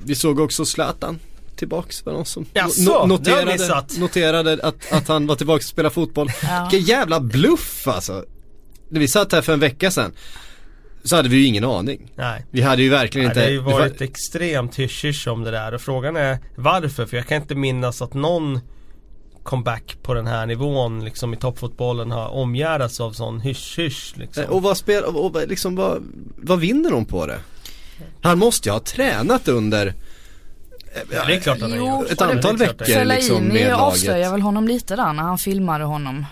[0.05, 1.19] vi såg också Zlatan
[1.55, 5.69] tillbaks var någon som Jaså, no- det noterade, noterade att, att han var tillbaks och
[5.69, 6.29] spelade fotboll.
[6.43, 6.67] Ja.
[6.71, 8.25] Vilken jävla bluff alltså.
[8.89, 10.11] När vi satt här för en vecka sedan
[11.03, 12.11] så hade vi ju ingen aning.
[12.15, 12.45] Nej.
[12.51, 15.43] Vi hade ju verkligen Nej, inte det har ju det var- varit extremt hysch om
[15.43, 17.05] det där och frågan är varför?
[17.05, 18.59] För jag kan inte minnas att någon
[19.43, 24.43] comeback på den här nivån liksom i toppfotbollen har omgärdats av sån hysch-hysch liksom.
[24.45, 26.03] Och vad spel, och, och liksom vad,
[26.37, 27.39] vad vinner de på det?
[28.21, 29.93] Han måste ju ha tränat under
[31.11, 32.11] Ja, det är klart han har gjort.
[32.11, 33.79] ett antal veckor liksom med Fellaini laget.
[33.79, 36.25] avslöjade väl honom lite där när han filmade honom eh,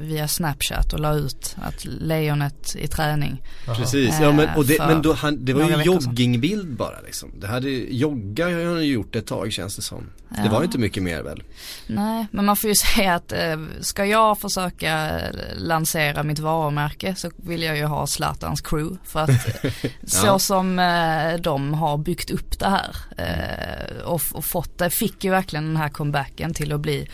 [0.00, 3.42] via snapchat och la ut att lejonet i träning.
[3.66, 5.82] Precis, ja men, och det, men då, han, det var ju sedan.
[5.84, 7.30] joggingbild bara liksom.
[7.40, 10.10] Det hade, jogga har han ju gjort ett tag känns det som.
[10.28, 10.50] Det Ja.
[10.50, 11.42] var ju inte mycket mer väl?
[11.86, 17.14] Nej, men man får ju säga att eh, ska jag försöka eh, lansera mitt varumärke
[17.14, 18.98] så vill jag ju ha Zlatans crew.
[19.04, 19.30] För att
[19.64, 19.72] eh,
[20.04, 20.38] så Ja.
[20.38, 25.30] som eh, de har byggt upp det här eh, och, och fått det, fick ju
[25.30, 27.08] verkligen den här comebacken till att bli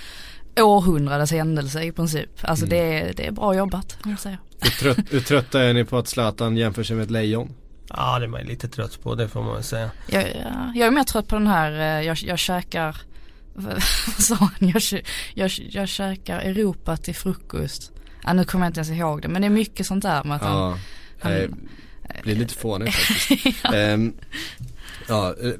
[0.62, 2.30] århundradets händelse i princip.
[2.42, 2.78] Alltså Mm.
[2.78, 4.38] det, är- det är bra jobbat jag säga.
[4.60, 7.52] Hur, trött, hur trötta är ni på att Zlatan jämför sig med ett lejon?
[7.88, 9.90] Ja det är man ju lite trött på, det får man väl säga.
[10.08, 10.32] Jag, jag,
[10.74, 12.96] jag är mer trött på den här, eh, jag, jag käkar,
[13.54, 13.82] vad
[14.18, 14.82] sa han, jag,
[15.34, 17.92] jag, jag käkar Europa till frukost.
[18.24, 20.36] Ja, nu kommer jag inte ens ihåg det men det är mycket sånt där med
[20.36, 20.78] att han, Ja,
[21.20, 23.64] han- det blir lite fånigt faktiskt.
[23.74, 24.14] Ehm,
[25.08, 25.50] ja, eh,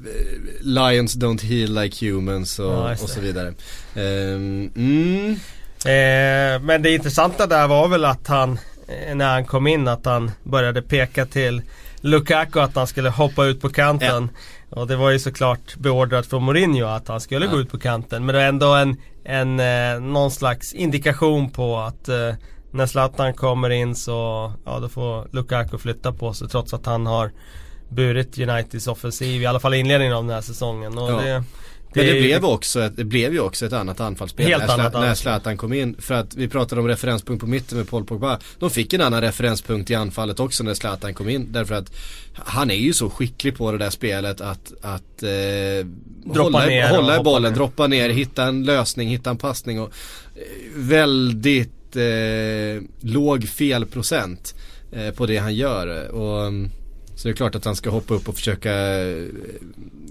[0.61, 3.53] Lions don't heal like humans och, Ja, och så vidare.
[3.95, 5.39] Ehm, mm,
[5.85, 10.05] Eh, men det intressanta där var väl att han, eh, när han kom in, att
[10.05, 11.61] han började peka till
[12.01, 14.29] Lukaku att han skulle hoppa ut på kanten.
[14.69, 17.51] Och det var ju såklart beordrat från Mourinho att han skulle Ja.
[17.51, 18.25] gå ut på kanten.
[18.25, 22.33] Men det var ändå en, en, eh, någon slags indikation på att eh,
[22.71, 27.05] när Zlatan kommer in så ja, då får Lukaku flytta på sig trots att han
[27.05, 27.31] har
[27.89, 30.97] burit Uniteds offensiv i alla fall i inledningen av den här säsongen.
[30.97, 31.43] Och Ja.
[31.93, 34.73] det, Men det blev, också ett, det blev ju också ett annat anfallsspel Helt när,
[34.73, 35.15] annat när.
[35.15, 35.95] Zlatan kom in.
[35.99, 38.39] För att vi pratade om referenspunkt på mitten med Paul Pogba.
[38.59, 41.47] De fick en annan referenspunkt i anfallet också när Zlatan kom in.
[41.51, 41.91] Därför att
[42.33, 47.19] han är ju så skicklig på det där spelet att, att eh, hålla, ner hålla
[47.19, 47.57] i bollen, ner.
[47.57, 49.91] droppa ner, hitta en lösning, hitta en passning och
[50.35, 50.41] eh,
[50.75, 54.55] väldigt eh, låg felprocent
[54.91, 56.07] eh, på det han gör.
[56.11, 56.71] Och, mm,
[57.19, 59.25] så det är klart att han ska hoppa upp och försöka eh,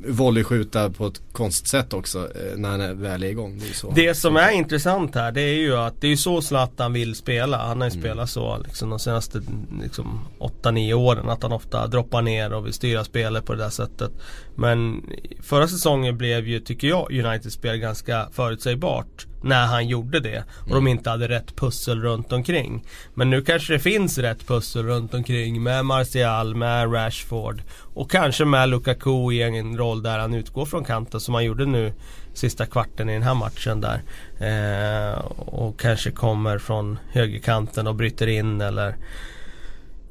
[0.06, 3.58] volleyskjuta på ett konstigt sätt också eh, när han är väl är igång.
[3.58, 3.90] Det, är så.
[3.90, 7.56] Det som är intressant här det är ju att det är så Zlatan vill spela.
[7.58, 7.98] Han har Mm.
[7.98, 9.42] ju spelat så liksom, de senaste
[9.82, 10.20] liksom,
[10.62, 11.28] 8-9 åren.
[11.28, 14.10] Att han ofta droppar ner och vill styra spelet på det där sättet.
[14.58, 15.10] Men
[15.42, 19.26] förra säsongen blev ju, tycker jag, Uniteds spel ganska förutsägbart.
[19.42, 20.44] När han gjorde det.
[20.68, 22.84] Och de inte hade rätt pussel runt omkring.
[23.14, 27.62] Men nu kanske det finns rätt pussel runt omkring med Martial, med Rashford.
[27.94, 31.66] Och kanske med Lukaku i en roll där han utgår från kanten som han gjorde
[31.66, 31.92] nu
[32.34, 34.02] sista kvarten i den här matchen där.
[34.38, 38.96] Eh, och kanske kommer från högerkanten och bryter in eller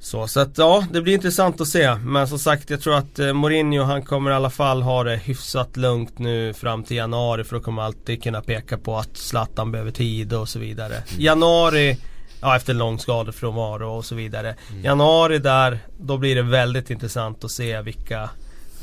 [0.07, 0.27] så.
[0.27, 1.95] Så att ja, det blir intressant att se.
[1.95, 5.15] Men som sagt, jag tror att eh, Mourinho han kommer i alla fall ha det
[5.15, 7.43] hyfsat lugnt nu fram till januari.
[7.43, 11.03] För då kommer alltid kunna peka på att Zlatan behöver tid och så vidare.
[11.17, 11.97] Januari
[12.41, 14.55] Ja efter lång skadefrånvaro och så vidare.
[14.83, 18.29] Januari där, då blir det väldigt intressant att se vilka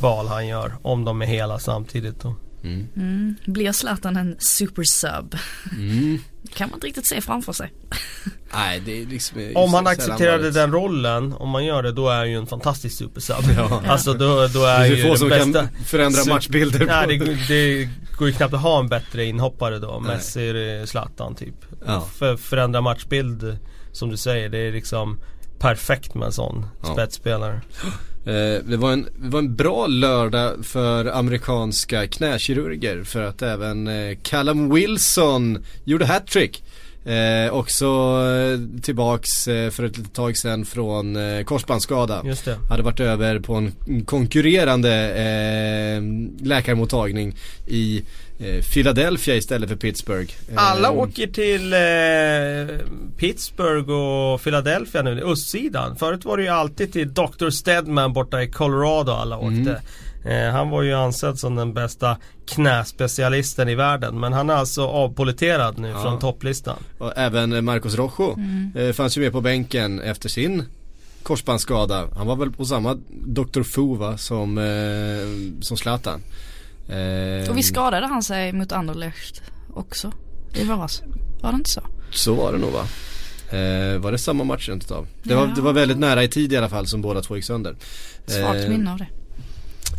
[0.01, 0.75] val han gör.
[0.83, 2.35] Om de är hela samtidigt då.
[2.65, 2.89] Mm.
[2.97, 3.35] Mm.
[3.45, 5.37] Blir Zlatan en supersub?
[5.79, 6.19] Mm.
[6.55, 7.73] kan man inte riktigt se framför sig.
[8.55, 12.17] Nej det är liksom Om han accepterade den rollen, om man gör det, då är
[12.17, 13.45] han ju en fantastisk supersub.
[13.57, 13.83] Ja.
[13.87, 17.19] Alltså då, då är Det är ju få den som bästa kan förändra matchbilder Nej
[17.19, 20.03] det, det går ju knappt att ha en bättre inhoppare då.
[20.07, 20.17] Nej.
[20.17, 21.55] Messi Zlatan typ.
[21.87, 22.09] Ja.
[22.15, 23.59] För förändra matchbild,
[23.93, 25.21] som du säger, det är liksom
[25.59, 26.93] perfekt med en sån Ja.
[26.93, 27.61] spetsspelare.
[28.27, 33.89] Eh, det, var en, det var en bra lördag för amerikanska knäkirurger för att även
[33.89, 36.64] eh, Callum Wilson gjorde hattrick.
[37.05, 42.23] Eh, också eh, tillbaks eh, för ett tag sedan från eh, korsbandsskada.
[42.25, 42.59] Just det.
[42.69, 43.73] Hade varit över på en
[44.05, 46.03] konkurrerande eh,
[46.47, 47.37] läkarmottagning
[47.67, 48.03] i
[48.73, 50.35] Philadelphia istället för Pittsburgh.
[50.55, 52.87] Alla åker till eh,
[53.17, 55.97] Pittsburgh och Philadelphia nu, östsidan.
[55.97, 57.51] Förut var det ju alltid till Dr.
[57.51, 59.71] Stedman borta i Colorado alla åkte.
[59.71, 59.77] Mm.
[60.25, 64.21] Eh, han var ju ansedd som den bästa knäspecialisten i världen.
[64.21, 66.03] Men han är alltså avpoliterad nu Ja.
[66.03, 66.77] från topplistan.
[66.99, 68.37] Och även Marcos Rojo
[68.75, 70.63] eh, fanns ju med på bänken efter sin
[71.23, 72.09] korsbandsskada.
[72.17, 72.95] Han var väl på samma
[73.27, 73.63] Dr.
[73.63, 76.21] Fu va, som, eh, som Zlatan.
[77.51, 79.43] Och vi skadade han sig mot Anderlecht
[79.75, 80.13] också
[80.55, 81.03] i våras.
[81.43, 81.81] Var det inte så?
[82.11, 82.87] Så var det nog va.
[83.59, 85.07] Eh, var det samma match rent utav?
[85.23, 85.53] Det, var, Ja.
[85.55, 87.77] det var väldigt nära i tid i alla fall som båda två gick sönder.
[88.27, 89.07] Svagt Eh, minne av det.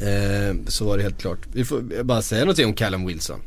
[0.02, 1.40] Eh, så var det helt klart.
[1.54, 3.40] Vi får bara säga någonting om Callum Wilson.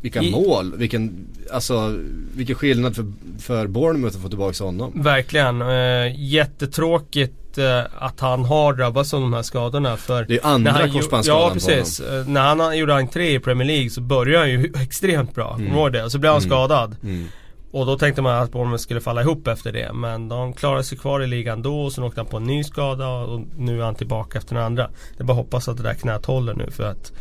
[0.00, 1.94] Vilka I- mål, vilken, alltså
[2.34, 4.92] vilken skillnad för, för Bournemouth att få tillbaka honom.
[5.02, 5.62] Verkligen.
[5.62, 6.20] Eh,
[6.68, 9.96] jättetråkigt eh, att han har drabbats av de här skadorna.
[9.96, 12.00] För Det är andra korsbandsskadan Ja på precis.
[12.00, 15.50] Eh, När han gjorde entré i Premier League så började han ju extremt bra.
[15.52, 16.04] Kommer du ihåg det?
[16.04, 16.50] Och så blev han Mm.
[16.50, 16.96] skadad.
[17.02, 17.26] Mm.
[17.70, 19.92] Och då tänkte man att Bournemouth skulle falla ihop efter det.
[19.92, 22.64] Men de klarade sig kvar i ligan då och sen åkte han på en ny
[22.64, 24.90] skada och nu är han tillbaka efter den andra.
[25.16, 27.12] Det är bara att hoppas att det där knät håller nu för att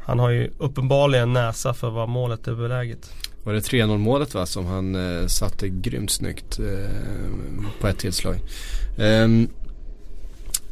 [0.00, 3.12] han har ju uppenbarligen näsa för vad målet är beläget.
[3.44, 6.90] Var det 3-0 målet va som han eh, satte grymt snyggt eh,
[7.80, 8.36] på ett tillslag.
[8.98, 9.48] Ehm,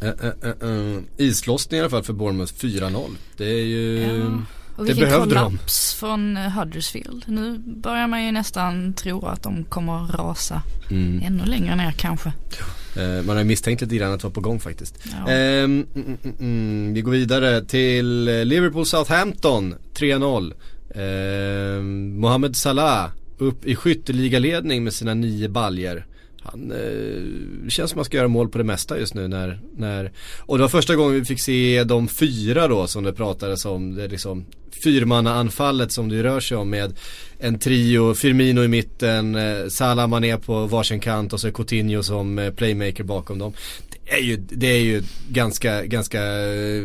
[0.00, 3.11] eh, eh, eh, eh, islossning i alla fall för Bournemouth 4-0.
[3.37, 4.42] Det är ju Ja.
[4.78, 5.44] Och det vilken behövde de.
[5.44, 7.24] kollaps från eh, Huddersfield.
[7.26, 12.32] Nu börjar man ju nästan tro att de kommer rasa mm, ännu längre ner kanske.
[12.96, 14.98] eh, Man har ju misstänkt lite grann att det var på gång faktiskt.
[15.04, 15.30] Ja.
[15.32, 20.52] Ehm, mm, mm, mm, vi går vidare till eh, Liverpool Southampton 3-0.
[20.94, 26.06] Ehm, Mohamed Salah upp i skytteligaledning med sina nio baljer.
[26.42, 27.22] Han, eh,
[27.64, 30.12] det känns som att han ska göra mål på det mesta just nu när, när
[30.38, 33.94] Och det var första gången vi fick se de fyra då som det pratades om.
[33.94, 34.46] Det är liksom
[34.83, 36.98] fyrmannaanfallet som det rör sig om med
[37.38, 42.38] en trio, Firmino i mitten, eh, Salah Mané på varsin kant och så Coutinho som
[42.38, 43.53] eh, playmaker bakom dem.
[43.90, 46.83] Det är ju, det är ju ganska, ganska eh,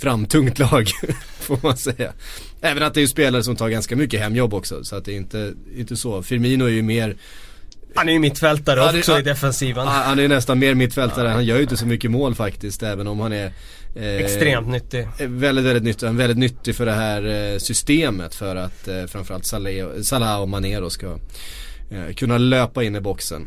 [0.00, 0.88] framtungt lag
[1.40, 2.12] får man säga.
[2.60, 5.12] Även att det är ju spelare som tar ganska mycket hemjobb också så att det
[5.12, 6.22] är inte, inte så.
[6.22, 7.16] Firmino är ju mer
[7.94, 9.18] han är ju mittfältare det- också ja.
[9.18, 9.86] i defensiven.
[9.86, 13.06] Han han är nästan mer mittfältare, han gör ju inte så mycket mål faktiskt även
[13.06, 13.52] om han är
[13.96, 15.08] eh, Extremt nyttig.
[15.18, 16.06] är Väldigt, väldigt nyttig.
[16.06, 19.72] Han är väldigt nyttig för det här eh, systemet för att eh, framförallt Salah,
[20.02, 21.06] Salah och Mané då ska
[21.90, 23.46] eh, kunna löpa in i boxen.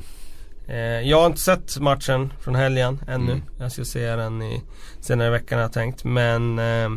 [0.69, 0.77] Eh,
[1.09, 3.31] jag har inte sett matchen från helgen ännu.
[3.31, 3.43] Mm.
[3.59, 4.61] Jag ska se den i,
[5.01, 6.03] senare i veckan har jag tänkt.
[6.03, 6.89] Men eh,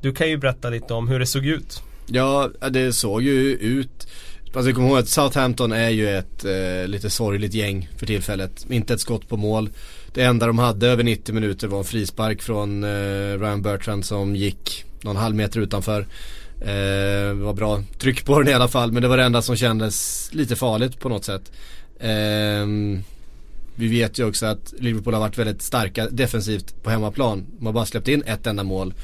[0.00, 1.82] du kan ju berätta lite om hur det såg ut.
[2.06, 4.08] Ja, det såg ju ut
[4.52, 8.66] Fast vi kommer ihåg att Southampton är ju ett eh, lite sorgligt gäng för tillfället.
[8.70, 9.70] Inte ett skott på mål.
[10.14, 14.36] Det enda de hade över 90 minuter var en frispark från eh, Ryan Bertrand som
[14.36, 16.00] gick någon halv meter utanför.
[16.60, 16.66] Eh,
[17.26, 19.56] det var bra tryck på den i alla fall men det var det enda som
[19.56, 21.52] kändes lite farligt på något sätt.
[21.98, 22.66] Eh,
[23.74, 27.46] vi vet ju också att Liverpool har varit väldigt starka defensivt på hemmaplan.
[27.58, 28.94] De har bara släppt in ett enda mål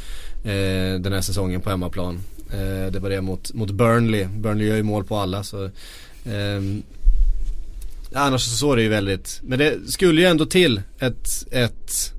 [0.44, 2.20] eh, den här säsongen på hemmaplan.
[2.52, 4.24] Eh, det var det mot, mot Burnley.
[4.24, 5.70] Burnley gör ju mål på alla så
[6.24, 6.82] ehm,
[8.14, 12.12] Annars så såg det ju väldigt, men det skulle ju ändå till ett, ett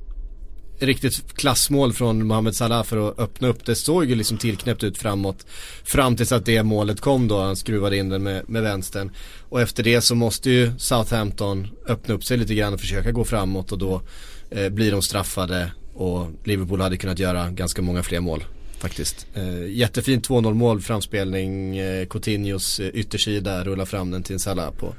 [0.79, 3.65] riktigt klassmål från Mohamed Salah för att öppna upp.
[3.65, 5.45] Det såg ju liksom tillknäppt ut framåt.
[5.83, 9.11] Fram tills att det målet kom då, han skruvade in den med, med vänstern.
[9.49, 13.25] Och efter det så måste ju Southampton öppna upp sig lite grann och försöka gå
[13.25, 14.01] framåt och då
[14.49, 18.43] eh, blir de straffade och Liverpool hade kunnat göra ganska många fler mål.
[18.79, 19.27] Faktiskt.
[19.33, 24.93] Eh, jättefint 2-0 mål, framspelning, eh, Coutinhos eh, yttersida rullar fram den till Salah på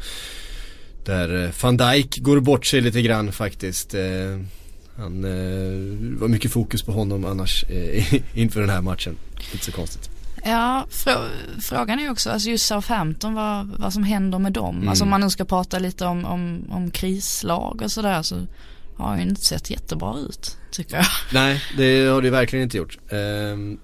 [1.08, 3.94] där eh, van Dijk går bort sig lite grann faktiskt.
[3.94, 4.00] Eh,
[4.96, 7.64] han, eh, var mycket fokus på honom annars
[8.34, 9.16] inför den här matchen.
[9.52, 10.10] Inte så konstigt.
[10.44, 14.76] Ja, frå- frågan är ju också, alltså just Southampton, vad, vad som händer med dem.
[14.76, 14.88] Mm.
[14.88, 18.46] Alltså om man nu ska prata lite om, om, om krislag och sådär så
[18.98, 21.06] har ju inte sett jättebra ut, tycker jag.
[21.32, 22.98] Nej, det har det verkligen inte gjort.
[23.10, 23.78] Ehm,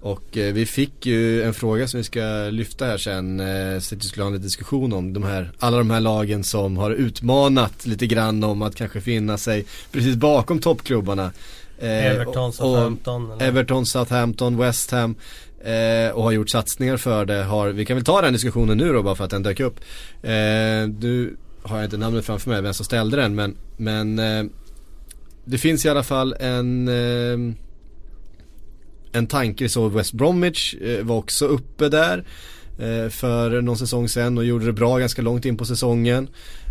[0.00, 3.94] och eh, vi fick ju en fråga som vi ska lyfta här sen, eh, så
[3.94, 6.90] att vi skulle ha en diskussion om de här, alla de här lagen som har
[6.90, 11.32] utmanat lite grann om att kanske finna sig precis bakom toppklubbarna.
[11.78, 13.30] Eh, Everton, Southampton.
[13.30, 13.46] eller?
[13.46, 15.14] Everton, Southampton, West Ham
[15.64, 17.42] eh, och har gjort satsningar för det.
[17.42, 19.80] Har, vi kan väl ta den diskussionen nu då bara för att den dök upp.
[20.22, 20.30] Eh,
[21.00, 21.36] nu
[21.68, 24.44] har jag inte namnet framför mig, vem som ställde den men, men eh,
[25.44, 27.54] det finns i alla fall en eh,
[29.12, 32.24] en tanke, vi såg West Bromwich eh, var också uppe där
[32.78, 36.28] eh, för någon säsong sedan och gjorde det bra ganska långt in på säsongen.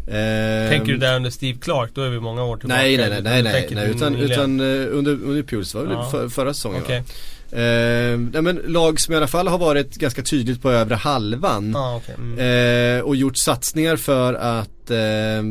[0.08, 1.90] Eh, Tänker du där under Steve Clark?
[1.94, 2.82] Då är vi många år tillbaka.
[2.82, 6.10] Nej nej nej nej, nej, utan, utan eh, under, under Puls var väl Ja.
[6.12, 7.00] för, förra säsongen Okej.
[7.00, 7.06] va?
[7.52, 11.76] Eh, nej men lag som i alla fall har varit ganska tydligt på övre halvan.
[11.76, 12.16] Ah, okej.
[12.18, 12.98] Mm.
[12.98, 15.44] Eh, och gjort satsningar för att eh,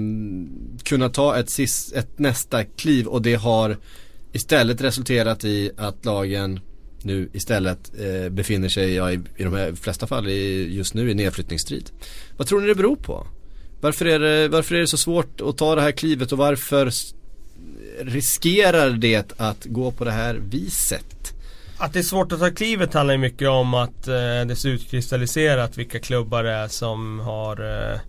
[0.85, 3.77] kunna ta ett, sis, ett nästa kliv och det har
[4.33, 6.61] istället resulterat i att lagen
[7.03, 11.11] nu istället eh, befinner sig, ja, i, i de här flesta fall i, just nu
[11.11, 11.91] i nedflyttningsstrid.
[12.37, 13.27] Vad tror ni det beror på?
[13.81, 16.93] Varför är det, varför är det så svårt att ta det här klivet och varför
[18.01, 21.36] riskerar det att gå på det här viset?
[21.79, 24.15] Att det är svårt att ta klivet handlar ju mycket om att eh,
[24.47, 28.01] det ser utkristalliserat vilka klubbar det är som har eh,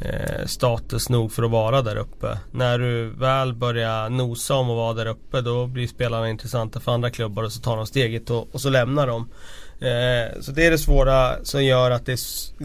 [0.00, 2.38] eh, status nog för att vara där uppe.
[2.52, 6.92] När du väl börjar nosa om att vara där uppe då blir spelarna intressanta för
[6.92, 9.28] andra klubbar och så tar de steget och, och så lämnar de.
[9.86, 12.18] Eh, så det är det svåra som gör att det är,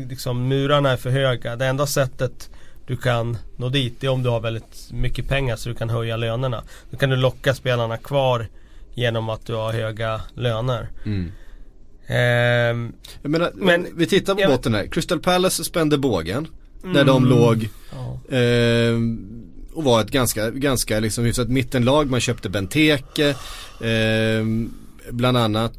[0.07, 1.55] liksom, murarna är för höga.
[1.55, 2.49] Det enda sättet
[2.87, 5.89] du kan nå dit det är om du har väldigt mycket pengar så du kan
[5.89, 6.63] höja lönerna.
[6.91, 8.47] Då kan du locka spelarna kvar
[8.99, 10.89] genom att du har höga löner.
[12.07, 14.87] Ehm, Jag menar, Men- vi tittar på jag- botten här.
[14.87, 16.47] Crystal Palace spände bågen.
[16.93, 18.35] Där de låg ja.
[18.37, 18.95] eh,
[19.73, 22.09] och var ett ganska, ganska liksom hyfsat mittenlag.
[22.09, 23.29] Man köpte Benteke.
[23.81, 24.45] Eh,
[25.11, 25.73] bland annat.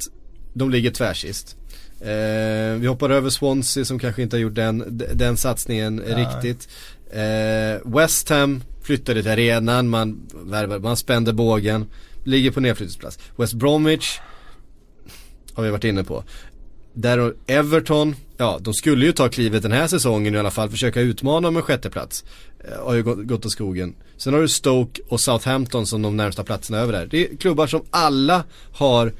[0.54, 1.56] De ligger tvärsist.
[2.00, 6.14] Eh, vi hoppar över Swansea som kanske inte har gjort den, den satsningen Nej.
[6.14, 6.68] riktigt.
[7.12, 11.86] Eh, West Ham flyttade till arenan, man, värvade- man spände bågen.
[12.30, 13.18] Ligger på nedflyttningsplats.
[13.36, 14.18] West Bromwich
[15.54, 16.24] har vi varit inne på.
[16.94, 21.00] Där Everton, ja de skulle ju ta klivet den här säsongen i alla fall, försöka
[21.00, 22.24] utmana om en sjätteplats.
[22.64, 23.94] Eh, har ju gått, gått åt skogen.
[24.16, 27.06] Sen har du Stoke och Southampton som de närmsta platserna över där.
[27.06, 29.12] Det är klubbar som alla har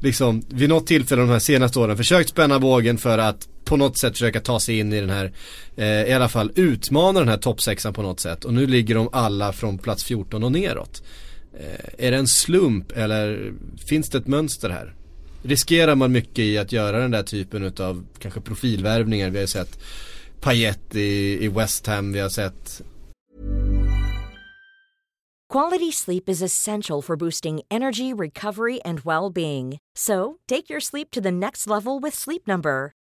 [0.00, 3.98] liksom vid något tillfälle de här senaste åren försökt spänna bågen för att på något
[3.98, 5.32] sätt försöka ta sig in i den här,
[5.76, 8.44] eh, i alla fall utmana den här toppsexan på något sätt.
[8.44, 11.02] Och nu ligger de alla från plats 14 och neråt.
[11.60, 13.54] Eh, är det en slump eller
[13.86, 14.94] finns det ett mönster här?
[15.42, 19.30] Riskerar man mycket i att göra den där typen av kanske profilvärvningar?
[19.30, 19.78] Vi har sett
[20.40, 22.82] Payet i, i West Ham, vi har sett
[25.48, 29.78] Quality sleep is essential for boosting energy, recovery, and well being.
[29.94, 32.95] So, take your sleep to the next level with Sleep Number.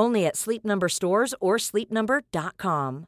[0.00, 3.06] Only at Sleep Number stores or sleepnumber.com.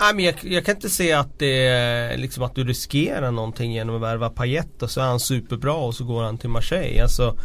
[0.00, 3.96] Nej, men jag, jag kan inte se att det liksom att du riskerar någonting genom
[3.96, 7.02] att värva Payet och så är han superbra och så går han till Marseille.
[7.02, 7.38] Alltså,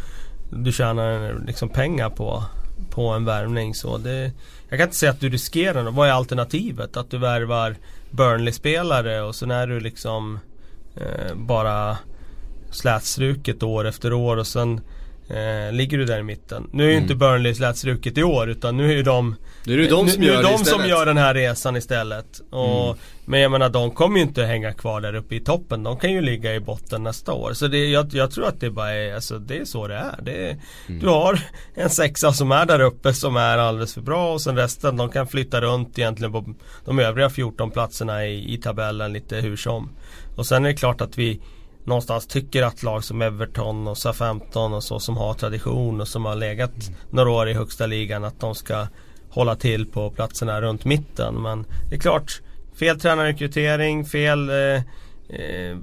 [0.50, 2.44] du tjänar liksom pengar på,
[2.90, 4.32] på en värvning så det,
[4.68, 5.94] Jag kan inte säga att du riskerar något.
[5.94, 6.96] Vad är alternativet?
[6.96, 7.76] Att du värvar
[8.10, 10.38] Burnley-spelare och sen är du liksom
[10.96, 11.98] eh, bara
[12.70, 14.80] slätstruket år efter år och sen
[15.32, 16.70] Eh, ligger du där i mitten.
[16.72, 17.02] Nu är ju mm.
[17.02, 20.20] inte Burnley slätstruket i år utan nu är ju de Nu är det de som,
[20.20, 22.40] nu, gör, nu är de som gör den här resan istället.
[22.50, 22.96] Och, mm.
[23.24, 25.82] Men jag menar de kommer ju inte hänga kvar där uppe i toppen.
[25.82, 27.52] De kan ju ligga i botten nästa år.
[27.52, 30.18] Så det, jag, jag tror att det bara är, alltså, det är så det är.
[30.22, 30.58] Det
[30.88, 31.00] mm.
[31.00, 31.40] Du har
[31.74, 35.10] en sexa som är där uppe som är alldeles för bra och sen resten de
[35.10, 36.54] kan flytta runt egentligen på
[36.84, 39.90] de övriga 14 platserna i, i tabellen lite hur som.
[40.36, 41.40] Och sen är det klart att vi
[41.84, 46.24] någonstans tycker att lag som Everton och SA-15 och så som har tradition och som
[46.24, 46.98] har legat mm.
[47.10, 48.86] några år i högsta ligan att de ska
[49.28, 51.42] hålla till på platserna runt mitten.
[51.42, 52.40] Men det är klart,
[52.74, 54.82] fel tränarrekrytering, fel eh,
[55.28, 55.76] eh,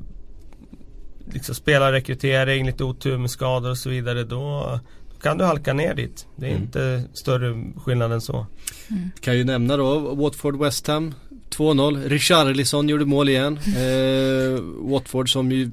[1.25, 4.23] liksom spelarrekrytering, lite otur med skador och så vidare.
[4.23, 4.79] Då,
[5.13, 6.27] då kan du halka ner dit.
[6.35, 6.63] Det är mm.
[6.63, 8.45] inte större skillnad än så.
[8.89, 9.11] Mm.
[9.19, 11.13] Kan ju nämna då Watford West Ham
[11.49, 12.09] 2-0.
[12.09, 13.57] Richarlison gjorde mål igen.
[13.57, 15.71] Eh, Watford som ju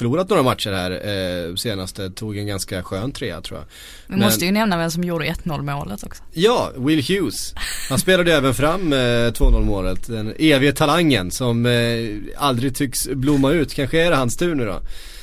[0.00, 2.10] förlorat några matcher här eh, senaste.
[2.10, 3.66] Tog en ganska skön trea tror jag.
[4.06, 6.22] Vi Men, måste ju nämna vem som gjorde 1-0 målet också.
[6.32, 7.54] Ja, Will Hughes.
[7.88, 10.06] Han spelade även fram eh, 2-0 målet.
[10.06, 11.72] Den evige talangen som eh,
[12.36, 13.74] aldrig tycks blomma ut.
[13.74, 14.80] Kanske är det hans tur nu då.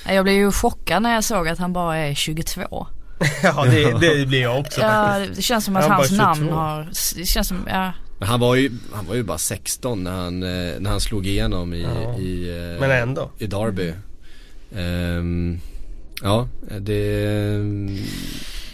[0.07, 2.87] Jag blev ju chockad när jag såg att han bara är 22.
[3.43, 7.25] ja det, det blir jag också Ja det känns som att hans namn har, det
[7.25, 10.79] känns som, ja men han var ju, han var ju bara 16 när han, eh,
[10.79, 12.17] när han slog igenom i, ja.
[12.19, 13.31] i, eh, Men ändå.
[13.37, 13.93] i Derby.
[14.71, 15.59] Um,
[16.21, 16.47] ja,
[16.79, 17.61] det,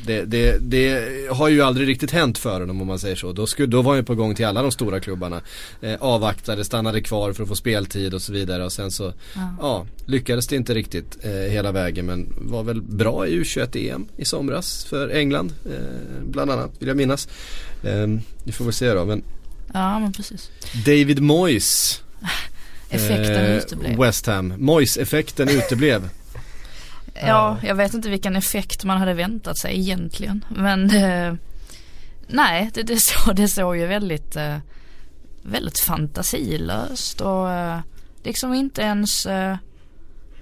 [0.05, 3.31] det, det, det, har ju aldrig riktigt hänt för honom om man säger så.
[3.31, 5.41] Då, skulle, då var han ju på gång till alla de stora klubbarna.
[5.81, 8.65] Eh, avvaktade, stannade kvar för att få speltid och så vidare.
[8.65, 9.55] Och sen så ja.
[9.59, 12.05] ja lyckades det inte riktigt eh, hela vägen.
[12.05, 15.53] Men var väl bra i U21-EM i somras för England.
[15.65, 17.27] Eh, bland annat vill jag minnas.
[17.83, 18.07] Eh,
[18.43, 19.05] vi får väl se då.
[19.05, 19.23] Men
[19.73, 20.49] ja men precis.
[20.85, 22.01] David Moyes
[22.93, 23.99] Effekten eh, uteblev.
[23.99, 24.53] West Ham.
[24.57, 26.09] Moyes-effekten uteblev.
[27.13, 30.45] ja, jag vet inte vilken effekt man hade väntat sig egentligen.
[30.49, 31.33] Men eh,
[32.27, 34.57] nej, det, det, så, det såg ju väldigt, eh,
[35.41, 37.79] väldigt fantasilöst och eh,
[38.23, 39.55] liksom inte ens eh,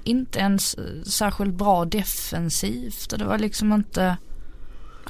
[0.03, 0.75] inte ens
[1.05, 4.17] särskilt bra defensivt och det var liksom inte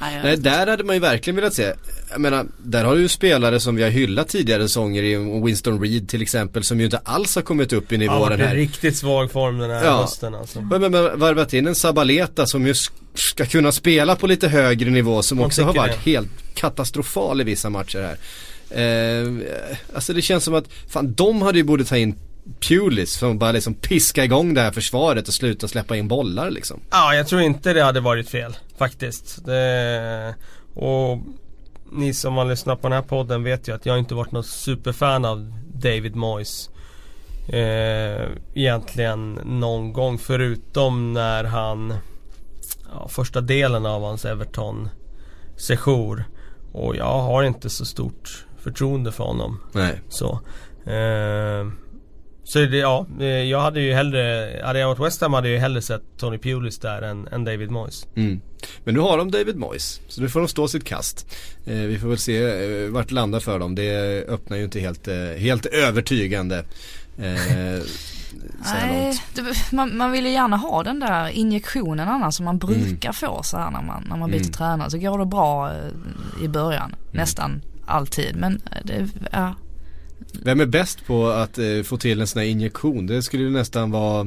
[0.02, 1.72] Nej, där hade man ju verkligen velat se.
[2.10, 5.80] Jag menar, där har du ju spelare som vi har hyllat tidigare säsonger i Winston
[5.80, 8.54] Reed till exempel som ju inte alls har kommit upp i nivå ja, den här.
[8.54, 10.00] riktigt svag form den här ja.
[10.00, 10.60] hösten alltså.
[10.60, 12.74] Men, men, men varvat in en Sabaleta som ju
[13.14, 16.10] ska kunna spela på lite högre nivå som Man också har varit det.
[16.10, 18.16] helt katastrofal i vissa matcher här.
[18.70, 19.28] Eh,
[19.94, 22.14] alltså det känns som att, fan de hade ju borde ta in
[22.68, 26.80] Pulis att bara liksom piska igång det här försvaret och sluta släppa in bollar liksom.
[26.90, 29.44] Ja, jag tror inte det hade varit fel faktiskt.
[29.46, 30.34] Det,
[30.74, 31.18] och
[31.92, 34.44] ni som har lyssnat på den här podden vet ju att jag inte varit någon
[34.44, 36.70] superfan av David Moyes.
[37.48, 41.94] Eh, egentligen någon gång förutom när han
[42.92, 44.88] ja, Första delen av hans Everton
[45.56, 46.24] sejour
[46.72, 49.60] Och jag har inte så stort förtroende för honom.
[49.72, 50.00] Nej.
[50.08, 50.40] Så.
[50.90, 51.66] Eh,
[52.52, 55.54] så det, ja, eh, jag hade ju hellre, hade jag varit West Ham hade jag
[55.54, 58.06] ju hellre sett Tony Pulis där än, än David Moyes.
[58.14, 58.40] Mm.
[58.84, 61.26] Men nu har de David Moyes, så nu får de stå sitt kast.
[61.64, 63.74] Eh, vi får väl se eh, vart det landar för dem.
[63.74, 66.64] Det öppnar ju inte helt, eh, helt övertygande.
[67.18, 67.82] Eh,
[68.64, 72.66] Nej, det, man, man, vill ju gärna ha den där injektionen annars som man mm.
[72.66, 73.14] brukar mm.
[73.14, 74.52] få så här när man, när man byter mm.
[74.52, 74.90] tränare.
[74.90, 76.96] Så går det bra eh, i början, mm.
[77.10, 78.36] nästan alltid.
[78.36, 79.54] Men det, ja,
[80.32, 83.06] vem är bäst på att eh, få till en sån här injektion?
[83.06, 84.26] Det skulle ju nästan vara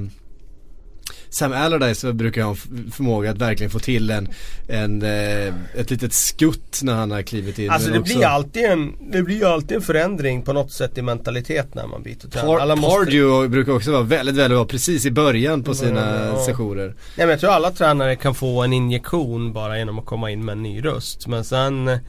[1.30, 4.28] Sam Allardyce brukar ha en förmåga att verkligen få till en,
[4.68, 7.70] en eh, ett litet skutt när han har klivit in.
[7.70, 8.16] Alltså det också...
[8.16, 12.04] blir alltid en, det blir alltid en förändring på något sätt i mentalitet när man
[12.04, 12.58] byter tränare.
[12.58, 12.98] Par, måste...
[12.98, 16.46] Pardew brukar också vara väldigt, väldigt bra precis i början på sina ja.
[16.46, 16.86] sessioner.
[16.88, 20.46] Nej men jag tror alla tränare kan få en injektion bara genom att komma in
[20.46, 21.28] med en ny röst.
[21.28, 22.00] Men sen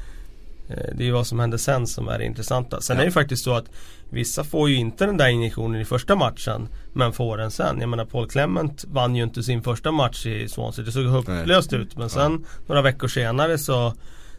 [0.68, 2.80] det är ju vad som händer sen som är det intressanta.
[2.80, 3.02] Sen ja.
[3.02, 3.70] är det faktiskt så att
[4.10, 7.80] Vissa får ju inte den där injektionen i första matchen Men får den sen.
[7.80, 10.84] Jag menar Paul Clement vann ju inte sin första match i Swansea.
[10.84, 11.96] Det såg hopplöst ut.
[11.96, 12.48] Men sen ja.
[12.66, 13.94] några veckor senare så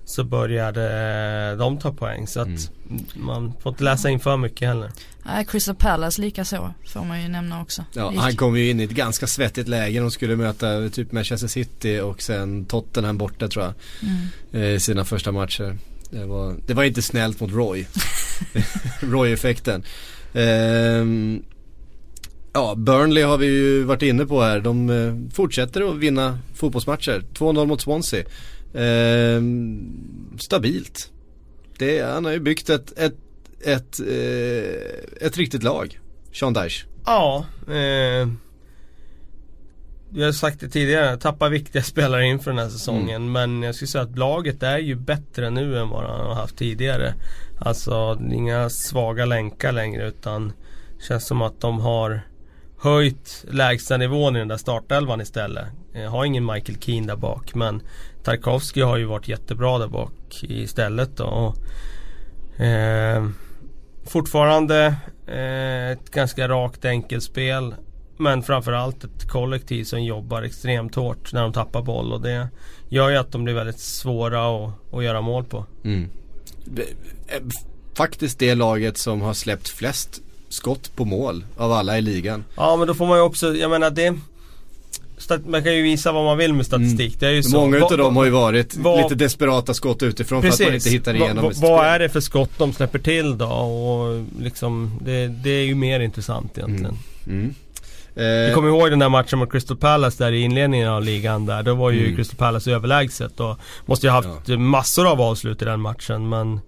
[0.06, 3.06] så började de ta poäng så att mm.
[3.16, 4.92] man får inte läsa in för mycket heller.
[5.26, 7.84] Nej, Crystal Palace lika så får man ju nämna också.
[7.94, 10.00] Ja, han kom ju in i ett ganska svettigt läge.
[10.00, 13.74] De skulle möta typ Manchester City och sen Tottenham borta tror jag.
[14.02, 14.74] Mm.
[14.76, 15.78] I sina första matcher.
[16.10, 17.86] Det var, det var inte snällt mot Roy.
[19.00, 19.84] Roy-effekten.
[20.34, 21.44] Ehm,
[22.54, 24.60] ja, Burnley har vi ju varit inne på här.
[24.60, 27.24] De eh, fortsätter att vinna fotbollsmatcher.
[27.34, 28.24] 2-0 mot Swansea.
[28.74, 31.12] Ehm, stabilt.
[31.78, 33.16] Det, han har ju byggt ett, ett,
[33.66, 36.00] ett, eh, ett riktigt lag.
[36.34, 36.86] Sean Dyche.
[37.06, 38.28] Ja, eh,
[40.14, 43.22] jag har sagt det tidigare, tappar viktiga spelare inför den här säsongen.
[43.22, 43.32] Mm.
[43.32, 46.58] Men jag skulle säga att laget är ju bättre nu än vad han har haft
[46.58, 47.14] tidigare.
[47.60, 50.54] Alltså inga svaga länkar längre utan
[51.08, 52.22] känns som att de har
[52.80, 55.66] höjt lägsta nivån i den där startelvan istället.
[55.94, 57.82] Jag har ingen Michael Keane där bak men
[58.24, 61.24] Tarkovsky har ju varit jättebra där bak istället då.
[61.24, 63.28] Och, eh,
[64.06, 64.96] fortfarande
[65.28, 67.76] eh, ett ganska rakt enkelt spel.
[68.18, 72.48] Men framförallt ett kollektiv som jobbar extremt hårt när de tappar boll och det
[72.90, 75.66] gör ju att de blir väldigt svåra att, att göra mål på.
[75.84, 76.10] Mm.
[77.28, 77.42] Eh,
[77.94, 82.44] faktiskt det laget som har släppt flest skott på mål av alla i ligan.
[82.56, 84.16] Ja men då får man ju också, jag menar det
[85.46, 87.08] man kan ju visa vad man vill med statistik.
[87.08, 87.20] Mm.
[87.20, 87.60] Det är ju så.
[87.60, 90.58] Många utav dem har ju varit vad, lite desperata skott utifrån precis.
[90.58, 91.44] för att man inte hittar igenom.
[91.44, 93.46] Va, va, vad är det för skott de släpper till då?
[93.46, 96.98] Och liksom, det, det är ju mer intressant egentligen.
[97.26, 97.40] Mm.
[97.40, 97.56] Mm.
[98.24, 101.64] Jag kommer ihåg den där matchen mot Crystal Palace där i inledningen av ligan där.
[101.64, 102.16] Då var ju mm.
[102.16, 104.58] Crystal Palace överlägset och måste ju ha haft ja.
[104.58, 106.60] massor av avslut i den matchen men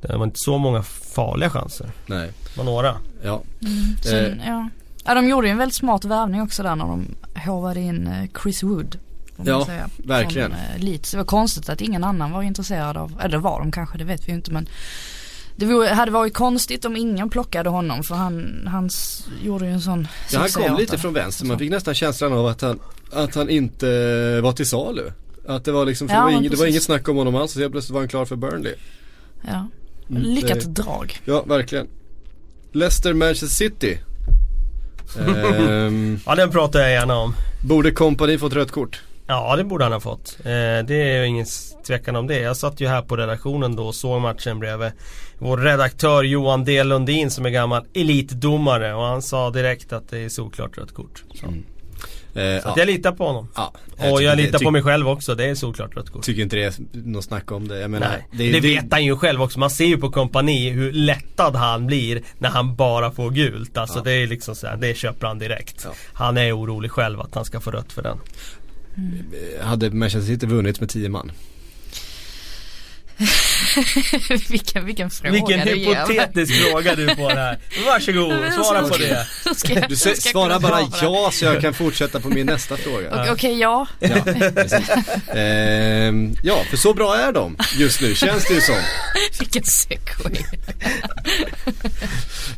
[0.00, 1.90] det var inte så många farliga chanser.
[2.06, 2.32] Nej.
[2.54, 2.96] Det var några.
[3.22, 3.42] Ja.
[3.62, 3.96] Mm.
[4.02, 4.48] Sen, eh.
[4.48, 4.68] ja.
[5.04, 5.14] ja.
[5.14, 7.14] de gjorde ju en väldigt smart värvning också där när de
[7.46, 8.98] hovade in eh, Chris Wood.
[9.44, 9.66] Ja,
[9.96, 10.50] verkligen.
[10.50, 11.10] Från, eh, Leeds.
[11.10, 14.28] Det var konstigt att ingen annan var intresserad av, eller var de kanske, det vet
[14.28, 14.68] vi ju inte men
[15.56, 18.90] det hade varit konstigt om ingen plockade honom för han, han
[19.42, 22.46] gjorde ju en sån Ja han kom lite från vänster, man fick nästan känslan av
[22.46, 22.80] att han,
[23.12, 23.86] att han inte
[24.40, 25.12] var till salu.
[25.48, 27.52] Att det var liksom, ja, det, var inget, det var inget snack om honom alls,
[27.52, 28.74] så helt plötsligt var han klar för Burnley.
[29.42, 29.68] Ja,
[30.10, 31.20] mm, lyckat drag.
[31.24, 31.86] Ja, verkligen.
[32.72, 33.98] Leicester Manchester City.
[35.18, 37.34] ehm, ja den pratar jag gärna om.
[37.64, 39.02] Borde kompani fått rött kort?
[39.26, 40.38] Ja det borde han ha fått.
[40.40, 40.44] Eh,
[40.86, 41.46] det är ju ingen
[41.86, 42.40] tvekan om det.
[42.40, 44.92] Jag satt ju här på redaktionen då och såg matchen bredvid
[45.38, 50.18] vår redaktör Johan D Lundin som är gammal elitdomare och han sa direkt att det
[50.18, 51.24] är solklart rött kort.
[51.34, 51.46] Så.
[51.46, 51.64] Mm.
[52.34, 52.74] Eh, så ja.
[52.76, 53.48] jag litar på honom.
[53.56, 56.22] Ja, jag och jag litar på mig själv också, det är solklart rött kort.
[56.22, 57.80] Tycker inte det är något snack om det.
[57.80, 59.58] Jag menar, Nej, det, det, det vet han ju själv också.
[59.58, 63.76] Man ser ju på kompani hur lättad han blir när han bara får gult.
[63.76, 64.02] Alltså ja.
[64.04, 65.86] det är liksom så här, det köper han direkt.
[66.12, 68.18] Han är orolig själv att han ska få rött för den.
[68.96, 69.24] Mm.
[69.60, 71.32] Hade Manchester City vunnit med 10 man?
[74.48, 76.70] vilken, vilken fråga Vilken du hypotetisk ger.
[76.70, 77.58] fråga du får här.
[77.86, 79.26] Varsågod, svara på det.
[79.88, 83.10] Du svarar bara ja så jag kan fortsätta på min nästa fråga.
[83.12, 83.86] Okej, okay, ja.
[83.98, 84.16] Ja,
[85.34, 88.76] ehm, ja, för så bra är de just nu, känns det ju som.
[89.38, 90.42] vilken segway.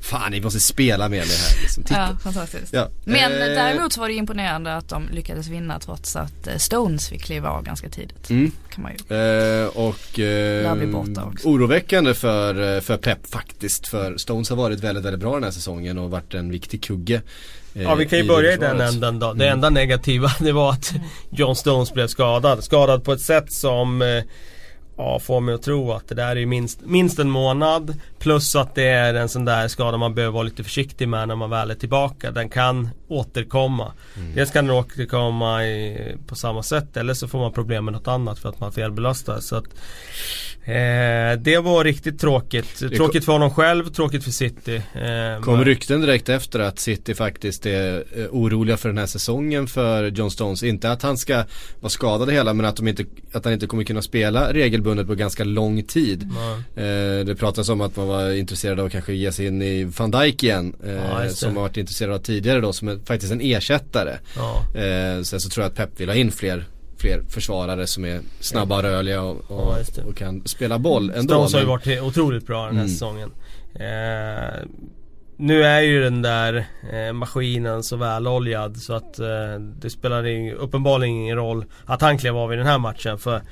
[0.03, 1.83] Fan, ni måste spela med mig här liksom.
[1.83, 2.01] Titta.
[2.01, 2.73] Ja, fantastiskt.
[2.73, 2.89] Ja.
[3.05, 7.09] Men eh, däremot så var det imponerande att de lyckades vinna trots att eh, Stones
[7.09, 8.31] fick kliva av ganska tidigt.
[8.31, 8.53] Mm.
[8.71, 9.17] Kan man ju.
[9.17, 10.63] Eh, och eh,
[11.45, 13.89] oroväckande för, eh, för Pep faktiskt.
[13.89, 17.23] För Stones har varit väldigt, väldigt bra den här säsongen och varit en viktig kugge.
[17.75, 19.33] Eh, ja vi kan ju i börja i den änden då.
[19.33, 19.53] Det mm.
[19.53, 20.93] enda negativa det var att
[21.31, 22.65] John Stones blev skadad.
[22.65, 24.23] Skadad på ett sätt som eh,
[24.97, 28.75] ja, får mig att tro att det där är minst, minst en månad Plus att
[28.75, 31.71] det är en sån där skada man behöver vara lite försiktig med när man väl
[31.71, 32.31] är tillbaka.
[32.31, 33.93] Den kan återkomma.
[34.17, 34.35] Mm.
[34.35, 38.09] Dels kan den återkomma i, på samma sätt eller så får man problem med något
[38.09, 39.41] annat för att man felbelastar.
[39.41, 39.65] Så att,
[40.65, 42.79] eh, det var riktigt tråkigt.
[42.97, 44.77] Tråkigt för honom själv, tråkigt för City.
[44.77, 49.67] Eh, kom rykten direkt efter att City faktiskt är eh, oroliga för den här säsongen
[49.67, 50.63] för John Stones.
[50.63, 51.45] Inte att han ska
[51.81, 55.15] vara skadad hela men att, de inte, att han inte kommer kunna spela regelbundet på
[55.15, 56.31] ganska lång tid.
[56.75, 57.27] Mm.
[57.27, 60.11] det pratas om att man var intresserad av att kanske ge sig in i van
[60.11, 60.75] Dijk igen.
[60.85, 64.19] Eh, ja, som har varit intresserad av tidigare då som, faktiskt en ersättare.
[64.37, 64.81] Ja.
[64.81, 66.65] Eh, sen så tror jag att Pep vill ha in fler
[67.01, 71.35] fler försvarare som är snabba och rörliga och, och, Ja, och kan spela boll ändå.
[71.35, 72.89] Stones har ju varit otroligt bra den här Mm.
[72.93, 73.31] säsongen.
[73.75, 74.67] Eh,
[75.37, 79.27] nu är ju den där eh, maskinen så väloljad så att eh,
[79.81, 83.19] det spelar ing, uppenbarligen ingen roll att han klev av i den här matchen.
[83.19, 83.43] För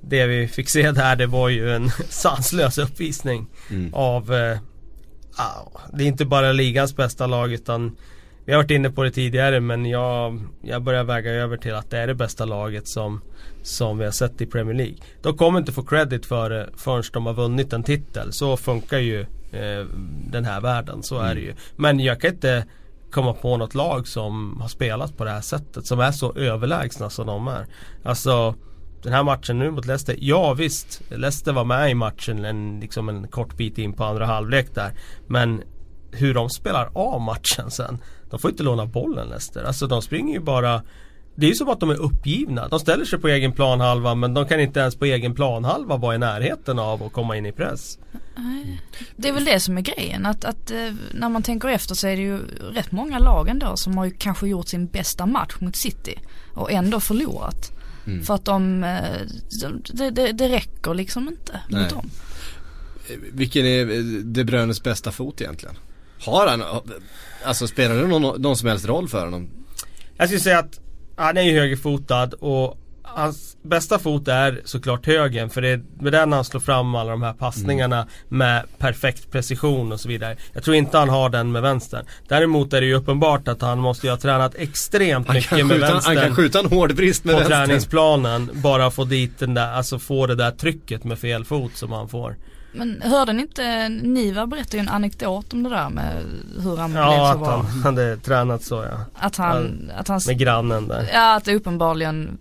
[0.00, 3.94] det vi fick se där det var ju en sanslös uppvisning Mm.
[3.94, 4.58] av eh,
[5.36, 7.96] ah, Det är inte bara ligans bästa lag utan
[8.46, 11.90] Vi har varit inne på det tidigare men jag, jag börjar väga över till att
[11.90, 13.20] det är det bästa laget som
[13.62, 14.96] Som vi har sett i Premier League.
[15.22, 18.32] De kommer inte få credit för det förrän de har vunnit en titel.
[18.32, 19.20] Så funkar ju
[19.52, 19.86] eh,
[20.30, 21.54] den här världen, så är det ju.
[21.76, 22.64] Men jag kan inte
[23.10, 25.86] komma på något lag som har spelat på det här sättet.
[25.86, 27.66] Som är så överlägsna som de är.
[28.04, 28.54] Alltså
[29.02, 33.08] den här matchen nu mot Leicester, ja visst Leicester var med i matchen en, liksom
[33.08, 34.92] en kort bit in på andra halvlek där
[35.26, 35.62] Men
[36.12, 37.98] hur de spelar av matchen sen
[38.30, 40.82] De får inte låna bollen Leicester, alltså de springer ju bara
[41.34, 44.34] Det är ju som att de är uppgivna, de ställer sig på egen planhalva men
[44.34, 47.52] de kan inte ens på egen planhalva vara i närheten av att komma in i
[47.52, 47.98] press
[49.16, 52.06] Det är väl det som är grejen att, att eh, när man tänker efter så
[52.06, 52.38] är det ju
[52.72, 56.18] rätt många lag ändå som har ju kanske gjort sin bästa match mot City
[56.54, 57.72] och ändå förlorat.
[58.06, 58.22] Mm.
[58.22, 59.00] För att de, eh,
[59.62, 61.82] de det, det, det räcker liksom inte Nej.
[61.82, 62.10] mot dem.
[63.32, 65.76] Vilken är eh, De Bruynes bästa fot egentligen?
[66.20, 66.62] Har han,
[67.44, 69.48] alltså spelar det någon, någon som helst roll för honom?
[70.16, 70.80] Jag skulle säga att
[71.16, 76.12] han är ju högerfotad och hans bästa fot är såklart högen för det är med
[76.12, 80.36] den han slår fram alla de här passningarna med perfekt precision och så vidare.
[80.52, 82.06] Jag tror inte han har den med vänstern.
[82.28, 85.66] Däremot är det ju uppenbart att han måste ju ha tränat extremt Han mycket kan,
[85.66, 87.66] med skjuta, han vänstern kan skjuta en hård brist med på vänstern.
[87.66, 88.50] träningsplanen.
[88.52, 92.08] Bara få dit den där, alltså få det där trycket med fel fot som han
[92.08, 92.36] får.
[92.76, 96.24] Men hörde ni inte, Niva berättade ju en anekdot om det där med
[96.62, 97.62] hur han blev Ja, så att bra.
[97.62, 98.98] han hade tränat så ja.
[99.14, 101.10] Att han, att han, Med grannen där.
[101.12, 102.38] ja att det uppenbarligen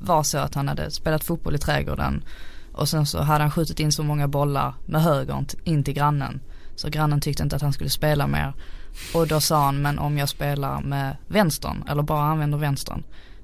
[0.00, 2.22] var så att han hade spelat fotboll i trädgården
[2.72, 6.40] och sen så hade han skjutit in så många bollar med högern in till grannen.
[6.76, 8.52] Så grannen tyckte inte att han skulle spela mer.
[9.14, 13.02] Och då sa han, men om jag spelar med vänstern eller bara använder vänstern,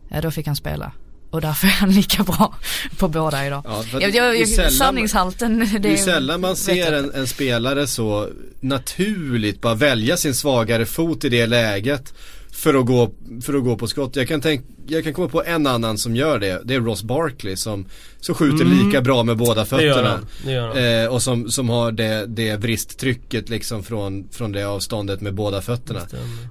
[0.09, 0.93] ja då fick han spela.
[1.33, 2.55] Och därför är han lika bra
[2.99, 3.63] på båda idag.
[3.67, 7.27] Ja, jag, jag, det är sällan- sanningshalten, det, Det är sällan man ser en, en
[7.27, 8.29] spelare så
[8.61, 12.15] naturligt bara välja sin svagare fot i det läget
[12.53, 13.11] för att gå,
[13.45, 14.17] för att gå på skott.
[14.17, 16.61] Jag kan, tänk, jag kan komma på en annan som gör det.
[16.65, 17.87] Det är Ross Barkley som,
[18.21, 18.87] som skjuter Mm.
[18.87, 20.11] lika bra med båda Det gör fötterna.
[20.11, 20.27] han.
[20.45, 21.05] Det gör han.
[21.05, 25.63] Eh, och som, som har det, det bristtrycket liksom från, från det avståndet med båda
[25.63, 26.01] fötterna.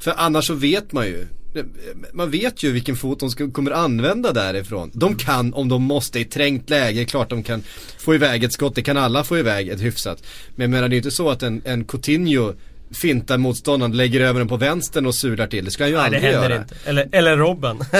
[0.02, 1.28] För annars så vet man ju
[2.14, 4.92] man vet ju vilken fot de ska, kommer använda därifrån.
[4.94, 7.64] De kan, om de måste i trängt läge, klart de kan
[7.98, 10.24] få iväg ett skott, det kan alla få iväg ett hyfsat.
[10.56, 12.54] Men jag menar det är ju inte så att en, en Coutinho
[12.94, 15.66] fintar motståndaren, läger över den på vänstern och sular till.
[15.66, 16.62] Det ska han ju Nej det aldrig händer göra.
[16.62, 16.76] inte.
[16.86, 17.78] Eller, eller Robben.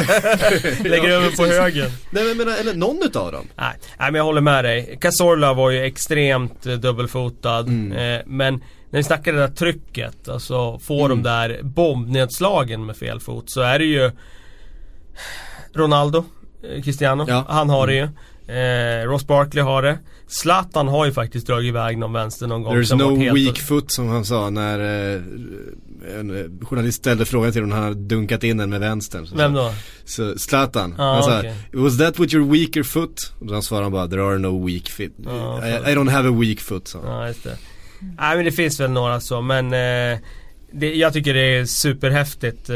[0.84, 1.92] Lägger Ja, över på högen.
[2.10, 3.48] Nej men menar, eller någon utav dem.
[3.58, 4.98] Nej, nej men jag håller med dig.
[5.02, 7.60] Cazorla var ju extremt eh, dubbelfotad.
[7.60, 7.92] Mm.
[7.92, 8.62] Eh, men
[8.92, 11.10] när vi snackar det där trycket, alltså få Mm.
[11.10, 14.12] de där bombnedslagen med fel fot så är det ju
[15.74, 16.26] Ronaldo,
[16.64, 17.46] eh, Cristiano, Ja.
[17.50, 18.08] han har det ju.
[18.56, 20.00] Eh, Ross Barkley har det.
[20.28, 22.76] Zlatan har ju faktiskt dragit iväg någon vänster någon gång.
[22.76, 25.22] There's no weak foot som han sa när eh,
[26.20, 29.28] en eh, journalist ställde frågan till honom han hade dunkat in den med vänstern.
[29.28, 29.74] Så, Vem då?
[30.06, 31.56] Så Zlatan, Ja, han sa okej.
[31.74, 33.16] Was that with your weaker foot?
[33.40, 35.72] Och då svarade han bara There are no weak feet Ja, I.
[35.92, 37.12] I don't have a weak foot sa han.
[37.22, 37.58] Ja, just det.
[38.18, 40.20] Nej men det finns väl några så men eh,
[40.72, 42.76] det, Jag tycker det är superhäftigt eh,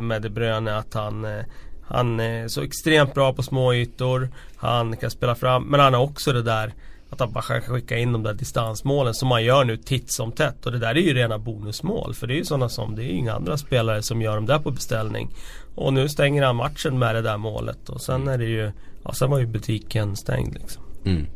[0.00, 1.44] med De Bruyne att han eh,
[1.86, 4.28] Han är så extremt bra på små ytor.
[4.56, 6.74] Han kan spela fram men han har också det där
[7.10, 10.32] Att han bara kan skicka in de där distansmålen som man gör nu titt som
[10.32, 10.66] tätt.
[10.66, 13.06] Och det där är ju rena bonusmål för det är ju sådana som Det är
[13.06, 15.30] ju inga andra spelare som gör dem där på beställning.
[15.74, 18.72] Och nu stänger han matchen med det där målet och sen är det ju
[19.04, 20.82] Ja sen var ju butiken stängd liksom.
[21.04, 21.26] Mm.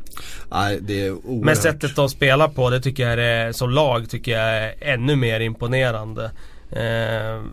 [0.51, 1.45] Nej, det är oerhört.
[1.45, 5.15] men sättet de spelar på, det tycker jag är, som lag tycker jag är ännu
[5.15, 6.31] mer imponerande.
[6.71, 7.43] Eh,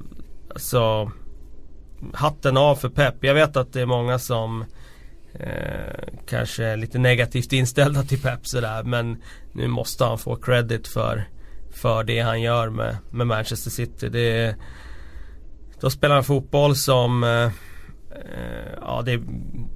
[0.56, 1.10] så
[2.14, 3.14] Hatten av för Pep.
[3.20, 4.64] Jag vet att det är många som
[5.34, 10.88] eh, Kanske är lite negativt inställda till Pep sådär men Nu måste han få credit
[10.88, 11.28] för
[11.70, 14.08] För det han gör med, med Manchester City.
[14.08, 14.56] Det är,
[15.80, 17.50] Då spelar han fotboll som eh,
[18.80, 19.20] Ja det är,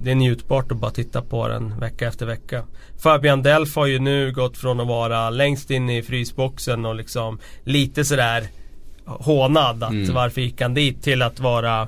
[0.01, 2.63] det är njutbart att bara titta på den vecka efter vecka.
[3.03, 7.39] Fabian Delf har ju nu gått från att vara längst in i frysboxen och liksom
[7.63, 8.43] lite sådär
[9.05, 10.13] hånad att Mm.
[10.13, 11.87] varför gick han dit till att vara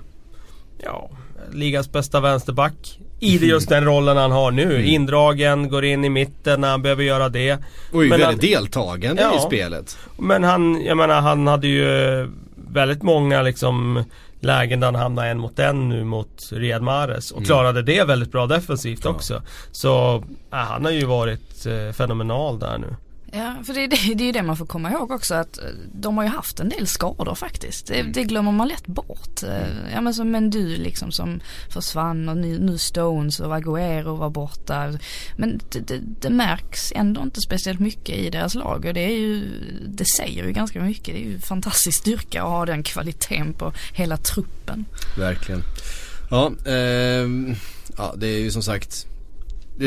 [0.84, 1.10] Ja,
[1.51, 2.99] ligans bästa vänsterback.
[3.20, 4.76] I det just den rollen han har nu.
[4.76, 4.86] Mm.
[4.86, 7.58] Indragen, går in i mitten när han behöver göra det.
[7.93, 9.38] Och är väldigt han- deltagande Ja.
[9.38, 9.97] i spelet.
[10.20, 12.28] Men han, jag menar han hade ju
[12.72, 14.04] väldigt många liksom
[14.46, 17.46] lägen där han hamnade en mot en nu mot Riyad Mahrez och Mm.
[17.48, 19.10] klarade det väldigt bra defensivt Ja.
[19.10, 19.41] också.
[19.72, 22.96] Så ja, han har ju varit eh, fenomenal där nu.
[23.36, 25.63] Ja, för det, det, det är ju det man får komma ihåg också att eh,
[25.93, 27.88] de har ju haft en del skador faktiskt.
[27.88, 28.11] Det, Mm.
[28.11, 29.43] det glömmer man lätt bort.
[29.43, 34.29] Eh, Ja men som Mendy liksom som försvann och nu, nu Stones och Agüero var
[34.29, 34.93] borta.
[35.38, 39.43] Men det, det, märks ändå inte speciellt mycket i deras lag och det är ju,
[39.88, 41.05] det säger ju ganska mycket.
[41.15, 44.86] Det är ju fantastisk styrka att ha den kvaliteten på hela truppen.
[45.17, 45.61] Verkligen.
[46.29, 47.55] Ja, ehm,
[47.97, 49.07] ja det är ju som sagt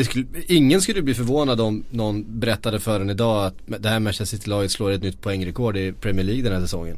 [0.03, 4.37] skulle, ingen skulle bli förvånad om någon berättade för en idag att det här Manchester
[4.37, 6.97] City-laget slår ett nytt poängrekord i Premier League den här säsongen.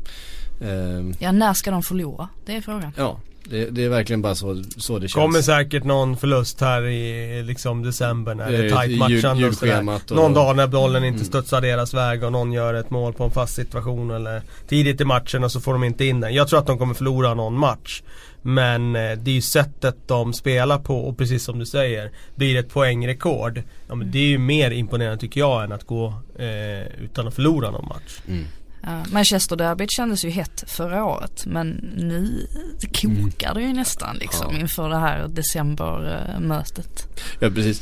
[0.61, 2.29] Ehm, Ja när ska de förlora?
[2.45, 2.91] Det är frågan.
[2.97, 5.13] ja, det, det är verkligen bara så, så det känns.
[5.25, 8.99] Kommer säkert någon förlust här i liksom december när det är Eh, tajt i jul-
[8.99, 9.89] matchande och sådär.
[10.09, 11.25] och- Någon dag när bollen inte Mm.
[11.27, 15.05] studsar deras väg och någon gör ett mål på en fast situation eller tidigt i
[15.05, 16.33] matchen och så får de inte in den.
[16.33, 18.01] Jag tror att de kommer förlora någon match.
[18.41, 22.53] Men eh, det är ju sättet de spelar på och precis som du säger Blir
[22.53, 26.13] det ett poängrekord Ja men det är ju mer imponerande tycker jag än att gå
[26.39, 28.19] eh, utan att förlora någon match.
[28.27, 28.45] Mm.
[28.81, 32.47] Ja, Manchester-derbyt kändes ju hett förra året men nu
[32.81, 34.59] kokar det ju nästan liksom Ja.
[34.59, 37.07] inför det här decembermötet.
[37.39, 37.81] Ja precis.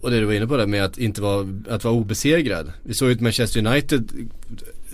[0.00, 2.72] Och det du var inne på där med att inte vara, att vara obesegrad.
[2.82, 4.12] Vi såg ju ett Manchester United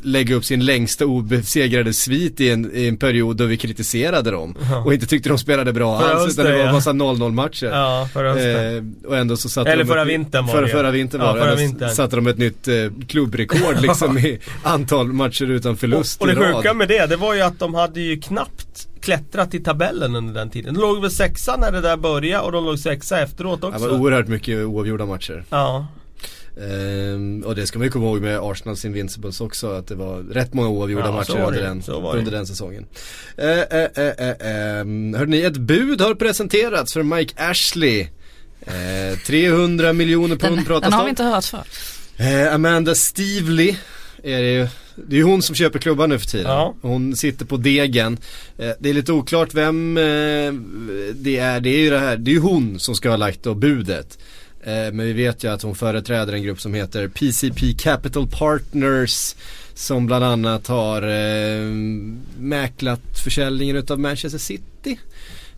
[0.02, 4.56] lägga upp sin längsta obesegrade svit i en, i en period då vi kritiserade dem.
[4.70, 4.78] Ja.
[4.84, 6.72] Och inte tyckte de spelade bra Förra alls utan det var ja.
[6.72, 7.66] massa 0-0 matcher.
[7.66, 8.28] Ja, förra.
[8.76, 10.72] Eh, och ändå så satte Eller de förra ett, vintern var förra, det.
[10.72, 11.40] förra vintern Ja, var det.
[11.44, 11.90] förra vintern.
[11.90, 12.74] satte de ett nytt eh,
[13.08, 16.56] klubbrekord liksom i antal matcher utan förlust Och, och det rad.
[16.56, 20.34] sjuka med det, det var ju att de hade ju knappt klättrat i tabellen under
[20.34, 20.74] den tiden.
[20.74, 23.88] De låg väl sexa när det där började och de låg sexa efteråt Det också.
[23.88, 25.44] var oerhört mycket oavgjorda matcher.
[25.50, 25.86] Ja.
[26.60, 30.22] Ehm, och det ska man ju komma ihåg med Arsenals Invincibles också att det var
[30.22, 32.86] rätt många oavgjorda Ja, matcher var det under, den, det under den säsongen.
[33.38, 38.06] Uh, uh, uh, hörde ni, ett bud har presenterats för Mike Ashley.
[38.60, 41.06] Eh, 300 miljoner pund Den, pratas den har om.
[41.06, 41.64] vi inte hört för.
[42.16, 43.74] Eh, Amanda Stevely
[44.22, 44.68] är det ju.
[45.08, 46.50] Det är ju hon som köper klubban nu för tiden.
[46.50, 46.74] Ja.
[46.82, 48.18] Hon sitter på degen.
[48.58, 50.02] Eh, det är lite oklart vem eh,
[51.14, 51.60] det är.
[51.60, 54.18] Det är ju det här, det är ju hon som ska ha lagt då budet.
[54.64, 59.34] Eh, men vi vet ju att hon företräder en grupp som heter PCP Capital Partners.
[59.74, 61.64] Som bland annat har eh,
[62.38, 64.98] mäklat försäljningen utav Manchester City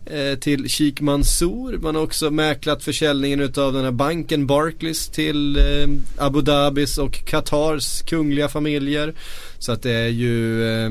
[0.05, 1.77] eh, till Sheikh Mansour.
[1.77, 5.87] Man har också mäklat försäljningen utav den här banken Barclays till eh,
[6.17, 9.13] Abu Dhabis och Qatars kungliga familjer.
[9.59, 10.85] Så att det är ju eh,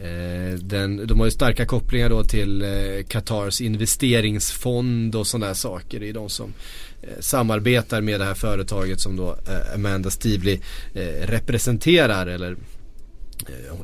[0.00, 5.54] eh den, de har ju starka kopplingar då till eh, Qatars investeringsfond och sådana där
[5.54, 6.00] saker.
[6.00, 6.87] Det är de som eh,
[7.20, 10.60] samarbetar med det här företaget som då eh, Amanda Stevely
[10.94, 12.52] eh, representerar eller
[13.48, 13.74] eh,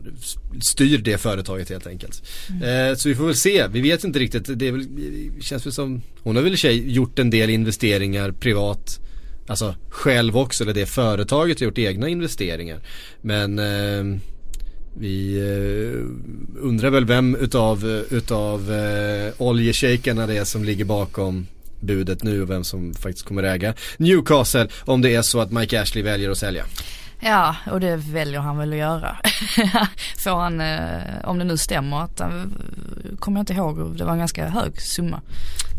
[0.61, 2.23] styr det företaget helt enkelt.
[2.49, 4.59] Eh, så vi får väl se, vi vet inte riktigt.
[4.59, 4.87] Det är väl,
[5.37, 9.01] det känns väl som, hon har väl sig gjort en del investeringar privat.
[9.47, 12.81] Alltså själv också, eller det företaget har gjort egna investeringar.
[13.21, 14.21] Men eh,
[14.99, 16.01] vi eh,
[16.63, 21.47] undrar väl vem utav, utav eh, oljeshejkerna det är som ligger bakom
[21.85, 25.83] budet nu och vem som faktiskt kommer äga Newcastle om det är så att Mike
[25.83, 26.65] Ashley väljer att sälja.
[27.21, 29.17] Ja, och det väljer han väl att göra.
[30.19, 32.59] Får han, eh, om det nu stämmer att han,
[33.19, 35.21] kommer jag inte ihåg, det var en ganska hög summa.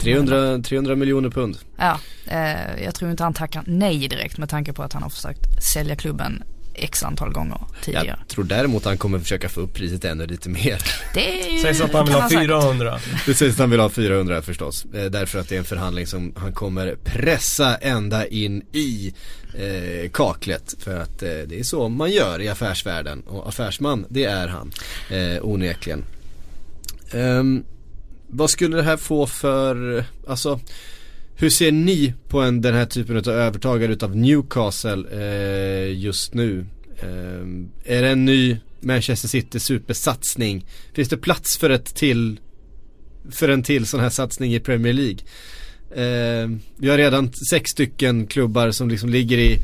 [0.02, 1.58] 300, 300 miljoner pund.
[1.78, 5.10] Ja, eh, jag tror inte han tackar nej direkt med tanke på att han har
[5.10, 6.44] försökt sälja klubben
[6.78, 8.18] x antal gånger tidigare.
[8.20, 10.82] Jag tror däremot han kommer försöka få upp priset ännu lite mer.
[11.14, 12.46] Det Sägs att han vill ha säkert.
[12.46, 13.00] 400.
[13.26, 14.86] Det sägs att han vill ha 400 förstås.
[14.86, 19.14] Eh, därför att det är en förhandling som han kommer pressa ända in i
[19.54, 20.76] eh, kaklet.
[20.80, 23.22] För att eh, det är så man gör i affärsvärlden.
[23.22, 24.72] Och affärsman, det är han.
[25.10, 26.06] Eh, onekligen.
[27.12, 27.64] Ehm,
[28.28, 30.60] vad skulle det här få för, alltså
[31.38, 36.66] hur ser ni på en, den här typen av övertagare utav Newcastle eh, just nu?
[37.00, 40.66] Eh, är det en ny Manchester City supersatsning?
[40.94, 42.40] Finns det plats för ett till
[43.32, 45.20] för en till sån här satsning i Premier League?
[45.92, 49.58] Eh, vi har redan sex stycken klubbar som liksom ligger i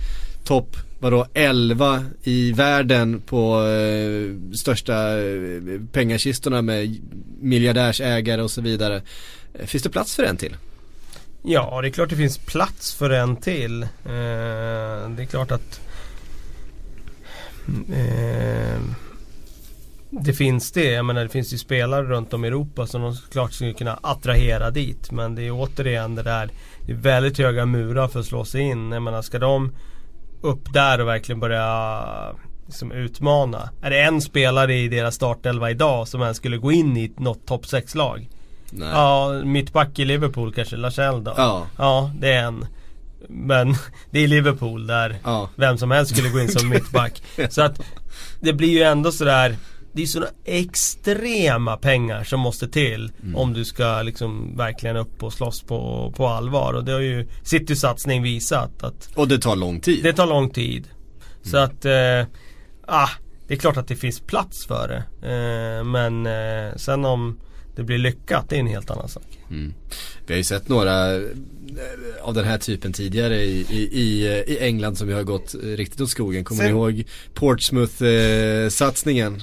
[0.44, 5.62] topp vadå 11 i världen på eh, största eh,
[5.92, 7.00] pengakistorna med
[7.40, 9.02] miljardärsägare och så vidare.
[9.54, 10.56] Eh, finns det plats för en till?
[11.44, 13.84] Ja, det är klart det finns plats för en till.
[13.84, 13.90] Eh,
[15.10, 15.82] det är klart att
[17.94, 18.82] eh,
[20.10, 20.92] det finns det.
[20.92, 24.00] Jag menar det finns ju spelare runt om i Europa som de såklart skulle kunna
[24.04, 25.12] attrahera dit.
[25.12, 26.50] Men det är återigen det där.
[26.86, 28.92] Det är väldigt höga murar för att slå sig in.
[28.92, 29.72] Jag menar ska de
[30.42, 32.06] upp där och verkligen börja
[32.66, 33.70] liksom utmana.
[33.82, 37.46] Är det en spelare i deras startelva idag som ens skulle gå in i något
[37.46, 38.30] topp 6-lag?
[38.72, 38.90] Nej.
[38.94, 41.34] Ja, mittback i Liverpool kanske, Lachelle då.
[41.38, 41.68] Ja.
[41.78, 42.66] Ja, det är en.
[43.30, 43.76] Men
[44.12, 45.50] det är Liverpool där Ja.
[45.56, 47.24] vem som helst skulle gå in som mittback.
[47.50, 47.82] Så att
[48.42, 49.56] det blir ju ändå sådär
[49.94, 53.36] det är sådana extrema pengar som måste till Mm.
[53.36, 56.74] om du ska liksom verkligen upp och slåss på, på allvar.
[56.74, 60.04] Och det har ju Citys satsning visat att Och det tar lång tid.
[60.04, 60.88] det tar lång tid.
[61.44, 62.26] Så att, eh,
[62.88, 63.10] ah,
[63.48, 65.28] det är klart att det finns plats för det.
[65.32, 67.40] Eh, men eh, sen om
[67.82, 69.40] det blir lyckat, det är en helt annan sak.
[69.50, 69.74] Mm.
[70.26, 71.22] Vi har ju sett några eh,
[72.22, 75.58] av den här typen tidigare i, i, i, i England som ju har gått eh,
[75.60, 76.44] riktigt åt skogen.
[76.44, 77.04] Kommer Sen- ni ihåg
[77.34, 79.42] Portsmouth-satsningen?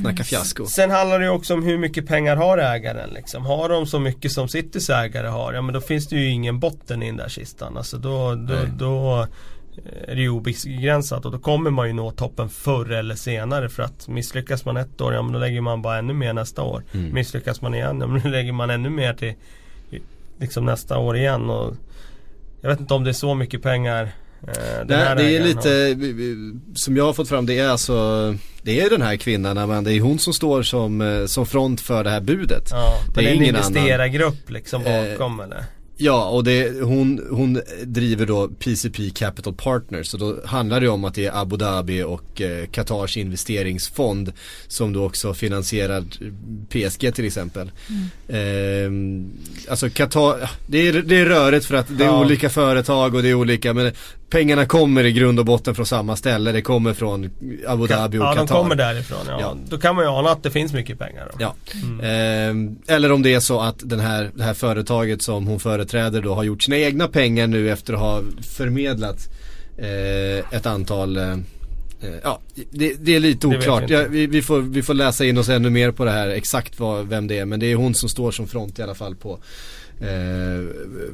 [0.00, 0.66] Snacka fiasko.
[0.66, 3.46] Sen handlar det ju också om hur mycket pengar har ägaren liksom.
[3.46, 6.60] Har de så mycket som Citys ägare har, ja men då finns det ju ingen
[6.60, 7.76] botten i den där kistan.
[7.76, 9.26] Alltså då, då, då
[10.08, 13.82] är det ju obegränsat och då kommer man ju nå toppen förr eller senare för
[13.82, 16.82] att misslyckas man ett år, ja men då lägger man bara ännu mer nästa år.
[16.94, 17.14] Mm.
[17.14, 19.34] Misslyckas man igen, ja men då lägger man ännu mer till
[20.38, 21.50] liksom nästa år igen.
[21.50, 21.74] Och
[22.60, 24.02] jag vet inte om det är så mycket pengar
[24.42, 26.74] eh, den Nej, det är lite, har.
[26.76, 29.92] som jag har fått fram det är alltså Det är den här kvinnan, men det
[29.94, 33.26] är hon som står som, eh, som front för det här budet Ja, det det
[33.26, 33.68] är är en ingen annan.
[33.76, 35.64] investerargrupp liksom Eh, bakom eller?
[35.98, 41.04] Ja, och det, hon, hon driver då PCP Capital Partners så då handlar det om
[41.04, 44.32] att det är Abu Dhabi och eh, Qatars investeringsfond
[44.68, 46.04] som då också finansierar
[46.68, 47.70] PSG till exempel.
[48.28, 49.30] Ehm,
[49.68, 52.20] alltså Qatar, det är, det är rörigt för att det är Ja.
[52.24, 53.92] olika företag och det är olika men
[54.30, 56.52] pengarna kommer i grund och botten från samma ställe.
[56.52, 57.30] Det kommer från
[57.66, 58.46] Abu Dhabi och Ja, Qatar.
[58.46, 59.18] de kommer därifrån.
[59.28, 59.36] Ja.
[59.40, 59.56] Ja.
[59.68, 61.28] Då kan man ju ana att det finns mycket pengar.
[61.32, 61.36] Då.
[61.40, 61.54] Ja.
[61.74, 62.00] Mm.
[62.04, 66.22] Ehm, eller om det är så att den här, det här företaget som hon företräder
[66.22, 68.22] då har gjort sina egna pengar nu efter att ha
[68.56, 69.28] förmedlat
[69.78, 71.38] eh, ett antal eh, eh,
[72.22, 73.90] Ja, det, det är lite oklart.
[73.90, 76.80] Ja, vi, vi, får, vi får läsa in oss ännu mer på det här exakt
[76.80, 77.44] vad, vem det är.
[77.44, 79.38] Men det är hon som står som front i alla fall på eh,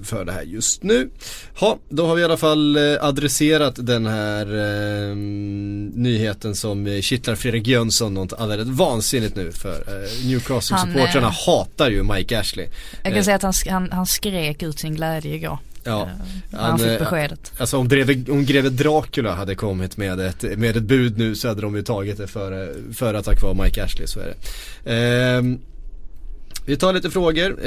[0.03, 1.11] för det här just nu.
[1.61, 5.17] Ja, då har vi i alla fall eh, adresserat den här eh,
[5.95, 11.91] nyheten som eh, kittlar Fredrik Jönsson något alldeles vansinnigt nu för eh, Newcastle-supportrarna Han, hatar
[11.91, 12.67] ju Mike Ashley.
[13.03, 13.25] Jag kan Eh.
[13.25, 15.59] säga att han, han, han skrek ut sin glädje igår.
[15.85, 16.09] Ja, eh,
[16.53, 17.53] han, han fick eh, beskedet.
[17.59, 21.49] Alltså om greve, om greve Dracula hade kommit med ett, med ett bud nu så
[21.49, 24.37] hade de ju tagit det för, för att ha kvar Mike Ashley, så är det.
[24.93, 25.59] Ehm,
[26.67, 27.59] vi tar lite frågor.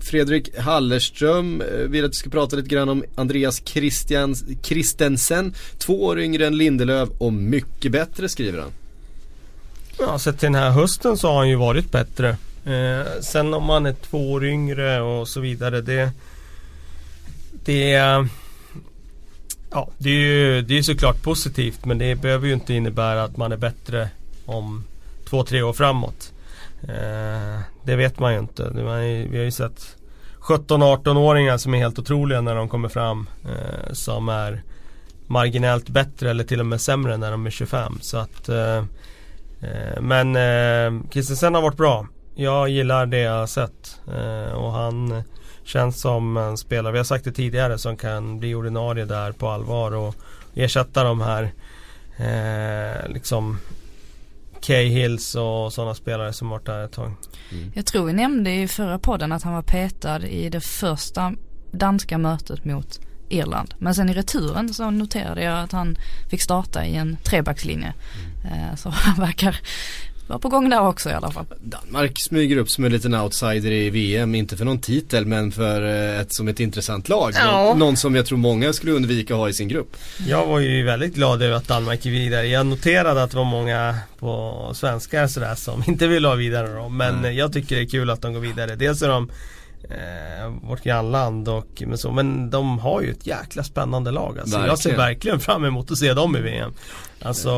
[0.00, 5.54] Fredrik Hallerström eh, vill att vi ska prata lite grann om Andreas Christians, Christensen.
[5.78, 8.70] Två år yngre än Lindelöf och mycket bättre skriver han.
[9.98, 12.36] Ja, sett till den här hösten så har han ju varit bättre.
[12.64, 15.80] Eh, sen om man är två år yngre och så vidare.
[15.80, 16.10] Det,
[17.64, 17.90] det,
[19.70, 23.36] ja, det är ju det är såklart positivt men det behöver ju inte innebära att
[23.36, 24.08] man är bättre
[24.46, 24.84] om
[25.24, 26.33] två, tre år framåt.
[26.88, 28.70] Eh, det vet man ju inte.
[29.30, 29.96] Vi har ju sett
[30.40, 33.28] 17-18-åringar som är helt otroliga när de kommer fram.
[33.44, 34.62] Eh, som är
[35.26, 37.98] marginellt bättre eller till och med sämre när de är 25.
[38.00, 38.84] Så att eh,
[40.00, 42.06] Men eh, Christensen har varit bra.
[42.34, 44.00] Jag gillar det jag har sett.
[44.54, 45.22] Och han
[45.64, 49.48] känns som en spelare, vi har sagt det tidigare, som kan bli ordinarie där på
[49.48, 50.14] allvar och
[50.54, 51.52] ersätta de här
[52.16, 53.58] eh, liksom
[54.66, 57.12] K-Hills och sådana spelare som varit där ett tag.
[57.74, 61.32] Jag tror vi nämnde i förra podden att han var petad i det första
[61.72, 63.74] danska mötet mot Irland.
[63.78, 65.96] Men sen i returen så noterade jag att han
[66.30, 67.94] fick starta i en trebackslinje.
[68.44, 69.56] Eh, Så han verkar
[70.26, 71.44] vara på gång där också i alla fall.
[71.60, 75.82] Danmark smyger upp som en liten outsider i VM, inte för någon titel men för
[75.82, 77.32] eh, ett, som ett intressant lag.
[77.34, 77.74] Ja.
[77.76, 79.96] Någon, som jag tror många skulle undvika att ha i sin grupp.
[80.26, 82.46] Jag var ju väldigt glad över att Danmark gick vidare.
[82.46, 86.96] Jag noterade att det var många på svenskar sådär som inte ville ha vidare dem.
[86.96, 87.36] Men Mm.
[87.36, 88.76] jag tycker det är kul att de går vidare.
[88.76, 89.30] Dels är de
[89.90, 94.56] eh, vårt grannland och men, så, men de har ju ett jäkla spännande lag alltså.
[94.58, 94.96] Jag ser Verkligen.
[94.96, 96.72] verkligen fram emot att se dem i VM.
[97.22, 97.50] Alltså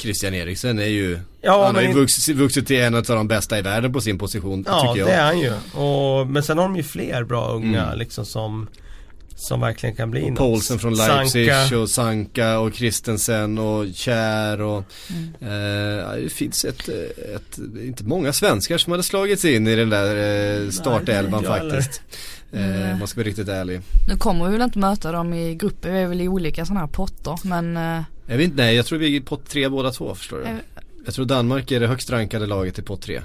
[0.00, 3.58] Christian Eriksen är ju, Ja, han har ju vuxit, vuxit till en av de bästa
[3.58, 5.08] i världen på sin position Ja tycker jag.
[5.08, 5.52] det är han ju.
[5.84, 7.98] Och, men sen har de ju fler bra unga Mm.
[7.98, 8.68] liksom som
[9.36, 10.38] Som verkligen kan bli Och något.
[10.38, 11.78] Paulsen från Leipzig Sanka.
[11.78, 15.34] och Sanka och Christensen och Kjär och Mm.
[15.40, 20.16] eh, Det finns ett, ett, inte många svenskar som hade slagits in i den där
[20.64, 22.02] eh, startelvan faktiskt.
[22.08, 22.16] Eh,
[22.52, 22.98] Mm.
[22.98, 23.80] man ska vara riktigt ärlig.
[24.08, 26.80] Nu kommer vi väl inte möta dem i grupper, vi är väl i olika sådana
[26.80, 29.68] här potter men eh, Jag vet inte, nej jag tror vi är i pott tre
[29.68, 30.44] båda två förstår du.
[30.44, 30.56] Eh.
[31.04, 33.20] Jag tror Danmark är det högst rankade laget i pott tre.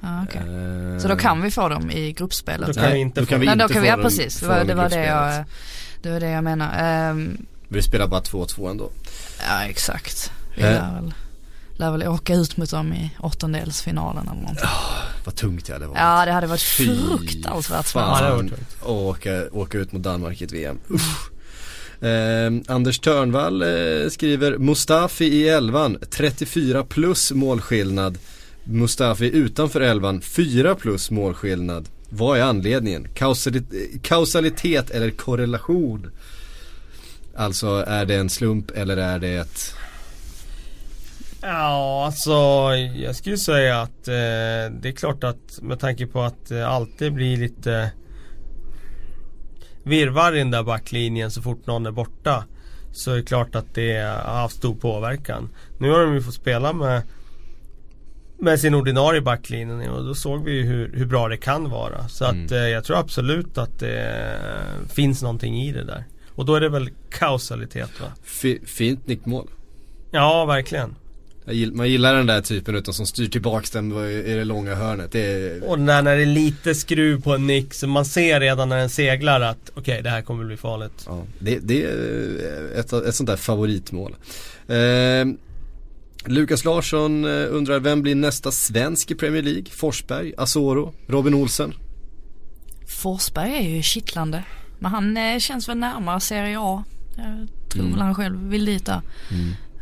[0.00, 0.40] ja, okej.
[0.40, 2.66] Eh, Så då kan vi få dem i gruppspelet?
[2.66, 4.02] Då kan vi inte då få kan vi Nej då inte kan vi, ja dem-
[4.04, 5.44] precis, det var dem det, var det jag
[6.02, 6.74] Det var det jag menar.
[6.78, 7.16] Ehm,
[7.68, 8.90] Men vi spelar bara 2-2 ändå.
[9.48, 10.32] Ja exakt.
[10.56, 10.70] Vi Eh.
[10.70, 11.14] lär väl,
[11.76, 14.64] lär väl åka ut mot dem i åttondelsfinalen eller någonting.
[15.24, 15.98] Vad tungt det hade varit.
[15.98, 18.02] Ja det hade varit Fy fruktansvärt fan.
[18.02, 18.50] Ja, det har spännande.
[18.52, 18.82] varit tungt.
[18.82, 20.78] och åka, åka ut mot Danmark i ett VM.
[20.90, 21.28] Usch.
[22.04, 28.18] Eh, Anders Törnvall eh, skriver Mustafi i elvan 34 plus målskillnad.
[28.64, 31.88] Mustafi utanför elvan 4 plus målskillnad.
[32.08, 33.08] Vad är anledningen?
[33.14, 36.10] Kausalitet, kausalitet eller korrelation?
[37.36, 39.74] Alltså är det en slump eller är det ett
[41.42, 42.32] Ja, alltså
[42.96, 44.12] jag skulle säga att eh,
[44.80, 47.90] det är klart att med tanke på att det alltid blir lite
[49.84, 52.44] virrvarr i den där backlinjen så fort någon är borta.
[52.92, 55.48] Så är det klart att det har haft stor påverkan.
[55.78, 57.02] Nu har de ju fått spela med
[58.38, 62.08] med sin ordinarie backlinje och då såg vi ju hur, hur bra det kan vara.
[62.08, 62.44] Så Mm.
[62.46, 64.36] att eh, jag tror absolut att det
[64.88, 66.04] finns någonting i det där.
[66.34, 68.06] Och då är det väl kausalitet va?
[68.22, 69.48] fi, fint nickmål?
[70.10, 70.94] Ja, verkligen.
[71.44, 74.74] Jag gill, man gillar den där typen utan som styr tillbaks den i det långa
[74.74, 75.12] hörnet.
[75.12, 78.40] Det är, Och när, när det är lite skruv på en nick så man ser
[78.40, 81.04] redan när den seglar att okej det här kommer bli farligt.
[81.06, 84.16] Ja, det, det är ett, ett sånt där favoritmål.
[84.68, 85.26] Eh,
[86.26, 89.64] Lukas Larsson eh, undrar vem blir nästa svensk i Premier League?
[89.70, 91.74] Forsberg, Asoro, Robin Olsen?
[92.86, 94.44] Forsberg är ju kittlande.
[94.78, 96.84] Men han eh, känns väl närmare Serie A.
[97.16, 97.92] Jag tror Mm.
[97.94, 99.00] väl han själv vill dit där.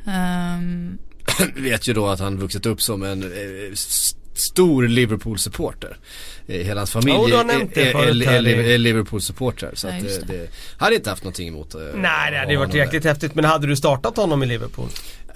[0.06, 1.09] Ehm, Vi
[1.56, 3.74] vet ju då att han vuxit upp som en eh,
[4.34, 5.96] stor Liverpool-supporter.
[6.46, 9.70] Eh, hela hans familj har är, det är, är, är, Liverpool-supportrar.
[9.74, 10.36] Så Ja, att just eh, det.
[10.36, 13.44] det, hade inte haft någonting emot eh, Nej det hade ju varit jäkligt häftigt men
[13.44, 14.88] hade du startat honom i Liverpool?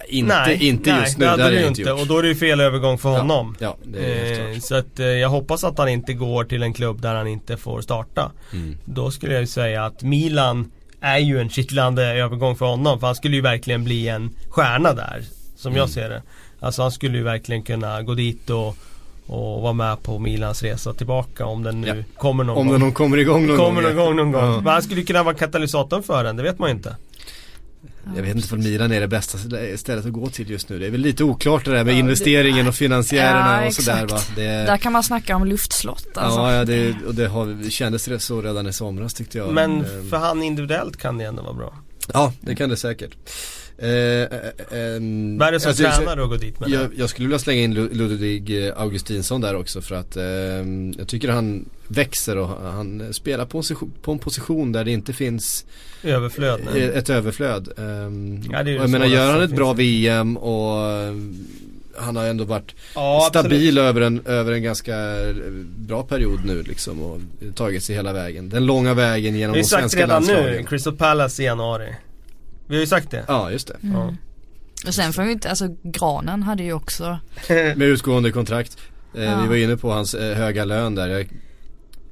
[0.08, 2.00] Inte, inte nej, just nu, det hade hade du inte inte gjort.
[2.00, 3.56] och då är det ju fel övergång för honom.
[3.58, 6.62] Ja, det är helt Eh, så att eh, jag hoppas att han inte går till
[6.62, 8.32] en klubb där han inte får starta.
[8.52, 8.76] Mm.
[8.84, 10.70] Då skulle jag ju säga att Milan
[11.00, 14.92] är ju en kittlande övergång för honom för han skulle ju verkligen bli en stjärna
[14.92, 15.24] där.
[15.64, 15.80] Som Mm.
[15.80, 16.22] jag ser det.
[16.60, 18.76] Alltså han skulle ju verkligen kunna gå dit och,
[19.26, 22.20] och vara med på Milans resa tillbaka om den nu Ja.
[22.20, 22.72] kommer någon Om gång.
[22.72, 23.94] den någon kommer igång någon kommer gång.
[23.96, 24.42] någon gång någon gång.
[24.44, 24.60] Ja.
[24.60, 26.96] Men han skulle kunna vara katalysatorn för den, det vet man ju inte.
[28.16, 29.38] Jag vet inte om Milan är det bästa
[29.76, 30.78] stället att gå till just nu.
[30.78, 33.74] Det är väl lite oklart det där med Ja, det- investeringen och finansiärerna Ja, och
[33.74, 34.18] sådär va.
[34.36, 36.40] Det, Där kan man snacka om luftslott alltså.
[36.40, 39.52] ja, ja det, och det har, det kändes rätt så redan i somras tyckte jag.
[39.52, 41.74] Men Ehm, för han individuellt kan det ändå vara bra.
[42.12, 43.10] Ja, det kan det säkert.
[43.78, 44.26] Eh, eh,
[44.70, 46.74] ehm, Värre som alltså, tränare att gå dit med det.
[46.74, 50.94] jag, jag skulle vilja slänga in Lu- Ludvig eh, Augustinsson där också för att ehm,
[50.98, 54.90] jag tycker han växer och han, spelar på en, position, på en position där det
[54.90, 55.64] inte finns
[56.02, 57.68] Överflöd eh, ett överflöd.
[57.78, 59.72] Ehm, Ja, det är jag det menar gör han ett bra.
[59.72, 61.14] VM och eh,
[61.96, 64.96] han har ändå varit Ja, stabil över en, över en ganska
[65.28, 65.34] eh,
[65.76, 67.20] bra period nu liksom och
[67.54, 68.48] tagit sig hela vägen.
[68.48, 70.56] Den långa vägen genom Vi har de ju sagt svenska redan landslagen.
[70.56, 71.88] nu, Crystal Palace i januari.
[72.66, 73.24] Vi har ju sagt det.
[73.28, 73.76] Ja, just det.
[73.82, 73.96] Mm.
[73.96, 74.14] Ja.
[74.86, 78.76] Och sen får vi inte, alltså Granen hade ju också, Med utgående kontrakt.
[79.14, 79.40] Eh, Ja.
[79.42, 81.08] Vi var inne på hans eh, höga lön där.
[81.08, 81.28] Jag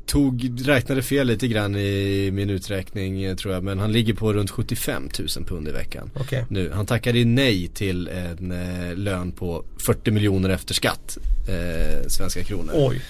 [0.07, 3.65] tog, räknade fel lite grann i min uträkning eh, tror jag.
[3.65, 6.11] Men han ligger på runt 75 000 pund i veckan.
[6.15, 6.45] Okej.
[6.49, 11.19] Nu, han tackade ju nej till en eh, lön på 40 miljoner efter skatt.
[11.49, 12.73] Eh, svenska kronor.
[12.77, 13.03] Oj.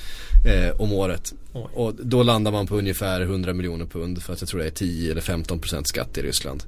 [0.47, 1.33] Eh, om året.
[1.53, 1.67] Oj.
[1.75, 4.23] Och då landar man på ungefär 100 miljoner pund.
[4.23, 6.65] För att jag tror det är 10 eller 15 procent skatt i Ryssland.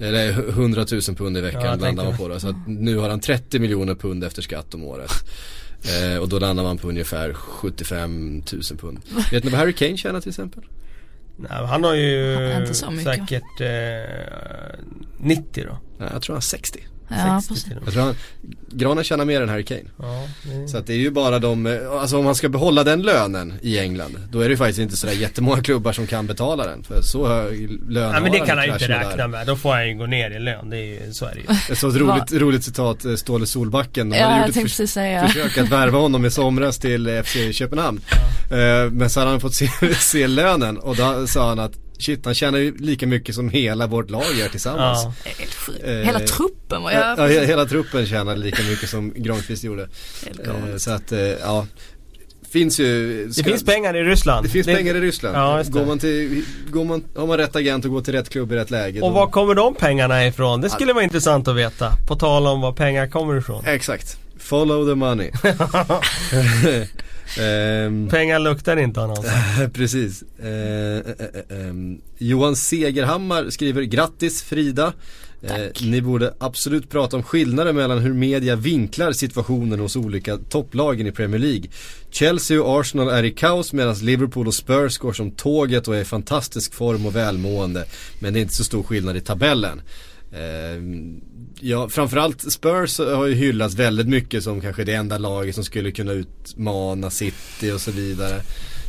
[0.00, 2.40] Eller 100 000 pund i Ja, veckan jag landar man på då.
[2.40, 5.10] Så att nu har han 30 miljoner pund efter skatt om året.
[5.84, 8.98] Eh, och då landar man på ungefär 75 000 pund.
[9.30, 10.62] Vet ni vad Harry Kane tjänar till exempel?
[11.36, 12.66] Nej, han har ju
[13.04, 14.78] säkert eh,
[15.18, 15.78] 90 då.
[15.98, 16.80] Ja, jag tror han har 60.
[17.18, 17.64] Ja 60 precis.
[17.64, 17.86] till och med.
[17.86, 18.14] Jag tror han,
[18.72, 19.80] Granen tjänar mer än Harry Kane.
[19.98, 20.68] Ja, det...
[20.68, 23.54] Så att det är ju bara de, eh, alltså om man ska behålla den lönen
[23.62, 26.82] i England Då är det ju faktiskt inte sådär jättemånga klubbar som kan betala den
[26.82, 29.28] För så hög lön Nej men det kan han ju inte räkna där.
[29.28, 29.46] med.
[29.46, 30.70] Då får han ju gå ner i lön.
[30.70, 31.46] Det är ju, så är det ju.
[31.72, 35.26] Ett sånt roligt, roligt citat, eh, Ståle Solbacken De Ja, hade gjort ett säga.
[35.28, 38.00] försök att värva honom i somras till eh, FC Köpenhamn
[38.50, 42.24] Eh, Men så hade han fått se, se lönen och då sa han att Shit,
[42.24, 45.14] han tjänar ju lika mycket som hela vårt lag gör tillsammans Ja.
[45.24, 45.84] Det Helt.
[45.84, 49.64] Eh, Hela truppen var Ja, jag, ja, he- hela truppen tjänade lika mycket som Granqvist
[49.64, 49.88] gjorde
[50.26, 50.76] helt Eh.
[50.76, 51.66] Så att, eh, ja
[52.50, 54.46] Finns ju Det ska- finns pengar i Ryssland.
[54.46, 55.36] Det finns pengar i Ryssland.
[55.36, 55.70] Ja, det.
[55.72, 58.56] går man till, går man, har man rätt agent och går till rätt klubb i
[58.56, 59.00] rätt läge.
[59.00, 60.60] Och då- var kommer de pengarna ifrån?
[60.60, 61.92] Det skulle vara intressant att veta.
[62.08, 63.64] På tal om var pengar kommer ifrån.
[63.66, 64.16] Exakt.
[64.38, 65.30] Follow the money.
[67.38, 69.26] Ehm, Pengar luktar inte annons.
[69.72, 70.24] precis.
[70.42, 71.00] Eh, eh,
[71.50, 74.92] eh, ehm, Johan Segerhammar skriver grattis Frida.
[75.42, 81.06] Eh, ni borde absolut prata om skillnader mellan hur media vinklar situationen hos olika topplagen
[81.06, 81.64] i Premier League.
[82.10, 86.00] Chelsea och Arsenal är i kaos medan Liverpool och Spurs går som tåget och är
[86.00, 87.84] i fantastisk form och välmående.
[88.18, 89.82] Men det är inte så stor skillnad i tabellen.
[90.32, 90.82] Eh,
[91.60, 95.90] ja, framförallt Spurs har ju hyllats väldigt mycket som kanske det enda laget som skulle
[95.90, 98.40] kunna utmana City och så vidare.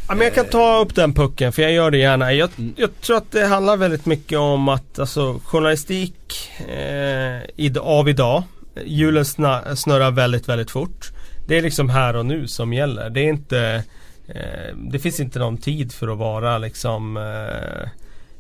[0.08, 2.34] Ja, men jag kan ta upp den pucken för jag gör det gärna.
[2.34, 2.74] Jag, Mm.
[2.78, 8.44] jag tror att det handlar väldigt mycket om att alltså, journalistik eh, av idag,
[8.86, 11.12] hjulen snurrar väldigt, väldigt fort.
[11.48, 13.10] Det är liksom här och nu som gäller.
[13.10, 13.84] Det är inte
[14.28, 17.89] eh, Det finns inte någon tid för att vara liksom eh,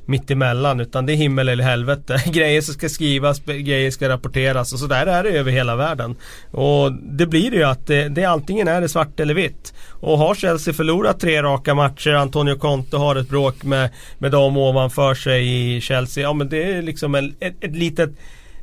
[0.05, 2.23] mitt emellan utan det är himmel eller helvete.
[2.31, 6.15] Grejer som ska skrivas, grejer ska rapporteras och så där är det över hela världen.
[6.51, 9.73] Och det blir det ju att det, det antingen är det svart eller vitt.
[9.89, 14.57] Och har Chelsea förlorat tre raka matcher, Antonio Conte har ett bråk med, med dem
[14.57, 16.23] ovanför sig i Chelsea.
[16.23, 18.09] Ja men det är liksom en, ett, ett litet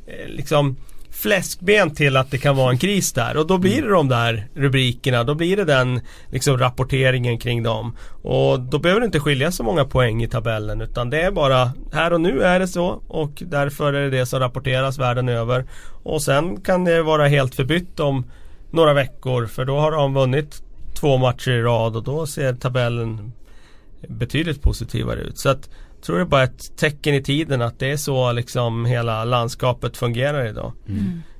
[0.07, 0.77] eh, liksom
[1.19, 4.47] fläskben till att det kan vara en kris där och då blir det de där
[4.53, 6.01] rubrikerna, då blir det den
[6.31, 7.95] liksom rapporteringen kring dem.
[8.21, 11.71] Och då behöver det inte skilja så många poäng i tabellen utan det är bara
[11.93, 15.65] här och nu är det så och därför är det det som rapporteras världen över.
[16.03, 18.25] Och sen kan det vara helt förbytt om
[18.71, 20.63] några veckor för då har de vunnit
[20.99, 23.31] två matcher i rad och då ser tabellen
[24.07, 25.37] betydligt positivare ut.
[25.37, 25.69] Så att
[26.01, 29.97] tror det är bara ett tecken i tiden att det är så liksom hela landskapet
[29.97, 30.73] fungerar idag.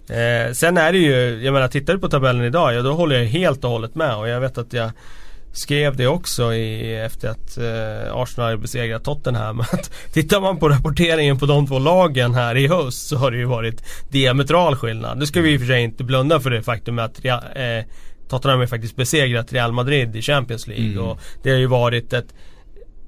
[0.09, 3.17] Eh, sen är det ju, jag menar tittar du på tabellen idag, ja då håller
[3.17, 4.91] jag helt och hållet med och jag vet att jag
[5.53, 9.59] skrev det också i, efter att eh, Arsenal hade besegrat Tottenham.
[9.71, 13.37] Att tittar man på rapporteringen på de två lagen här i höst så har det
[13.37, 15.17] ju varit diametral skillnad.
[15.17, 17.33] Nu ska vi i och för sig inte blunda för det faktum att eh,
[18.29, 21.03] Tottenham har faktiskt besegrat Real Madrid i Champions League Mm.
[21.03, 22.33] och det har ju varit ett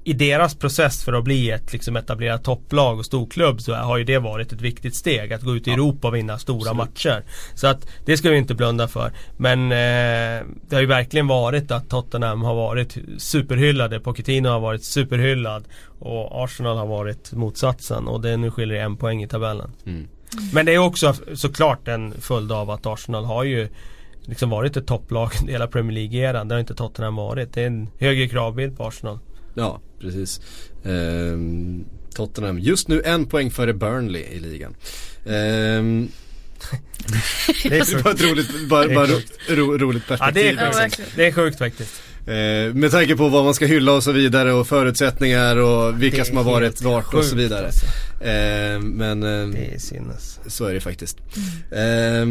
[0.04, 4.04] i deras process för att bli ett liksom etablerat topplag och storklubb så har ju
[4.04, 7.24] det varit ett viktigt steg att gå ut i Europa och vinna stora matcher.
[7.54, 9.12] Så att det ska vi inte blunda för.
[9.36, 14.00] Men eh, det har ju verkligen varit att Tottenham har varit superhyllade.
[14.00, 15.64] Pochettino har varit superhyllad.
[15.98, 19.70] Och Arsenal har varit motsatsen och det nu skiljer det en poäng i tabellen.
[19.86, 20.08] Mm.
[20.52, 23.68] Men det är också såklart en följd av att Arsenal har ju
[24.20, 26.48] liksom varit ett topplag hela Premier League-eran.
[26.48, 27.52] Det har inte Tottenham varit.
[27.52, 29.18] Det är en högre kravbild på Arsenal.
[29.54, 30.40] Ja, precis.
[30.84, 31.84] Ehm,
[32.14, 34.74] Tottenham, just nu en poäng före Burnley i ligan.
[35.26, 36.08] Ehm,
[37.62, 39.06] Det är var ett roligt, bara, bara
[39.48, 40.56] ro, roligt Ja, perspektiv.
[40.56, 41.10] det är Ja, verkligen.
[41.16, 42.02] det är sjukt faktiskt.
[42.26, 46.24] Eh, med tanke på vad man ska hylla och så vidare och förutsättningar och vilka
[46.24, 47.66] som har varit vart och så vidare.
[47.66, 47.86] alltså.
[48.24, 50.40] Eh, men eh, Det är sinnes.
[50.46, 51.16] så är det faktiskt.
[51.70, 52.26] Eh,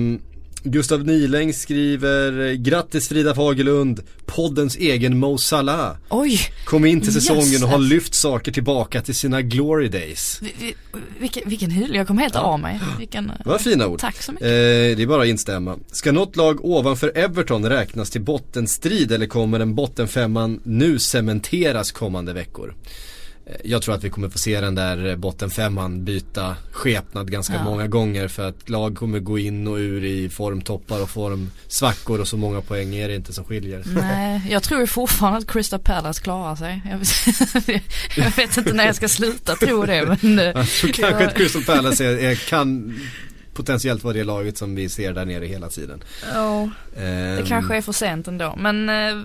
[0.64, 5.96] Gustav Niläng skriver Grattis Frida Fagerlund, poddens egen Mo Salah.
[6.10, 10.40] Oj, Kom in till säsongen och har lyft saker tillbaka till sina glory days.
[10.42, 10.76] vi, vi,
[11.20, 12.80] vilken, vilken hyll, jag kom helt av mig.
[13.00, 14.00] Vilken, var fina ord.
[14.00, 14.46] tack så mycket.
[14.48, 15.78] Eh, det är bara att instämma.
[15.92, 22.34] Ska något lag ovanför Everton räknas till bottenstrid eller kommer en bottenfemman nu cementeras kommande
[22.34, 22.76] veckor?
[23.64, 27.64] Jag tror att vi kommer få se den där bottenfemman byta skepnad ganska Ja.
[27.64, 32.28] många gånger för att lag kommer gå in och ur i formtoppar och formsvackor och
[32.28, 33.84] så många poäng är det inte som skiljer.
[33.86, 36.82] Nej, jag tror fortfarande att Crystal Palace klarar sig.
[36.92, 37.84] Jag vet,
[38.18, 41.36] jag vet inte när jag ska sluta tro det men eh, Jag tror kanske att
[41.38, 43.00] Crystal Palace är, är, kan
[43.54, 46.04] potentiellt vara det laget som vi ser där nere hela tiden.
[46.34, 48.56] ja, det Ehm, kanske är för sent ändå.
[48.58, 49.18] Men eh,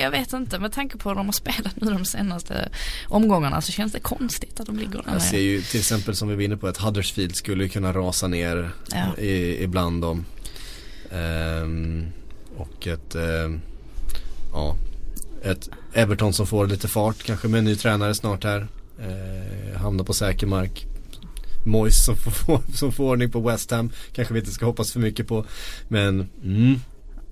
[0.00, 2.68] jag vet inte, med tanke på hur de har spelat nu de senaste
[3.08, 6.28] omgångarna så känns det konstigt att de ligger där Jag ser ju till exempel som
[6.28, 9.16] vi var inne på att Huddersfield skulle kunna rasa ner Ja.
[9.22, 10.24] i, ibland dem.
[11.12, 12.06] Ehm,
[12.56, 13.60] och ett, ehm,
[14.52, 14.76] ja,
[15.42, 18.66] ett Everton som får lite fart kanske med en ny tränare snart här.
[19.00, 20.86] Uh, hamnar på säker mark.
[21.66, 23.90] Moyes som får, som får ordning på West Ham.
[24.12, 25.44] Kanske vi inte ska hoppas för mycket på.
[25.88, 26.80] Men mm.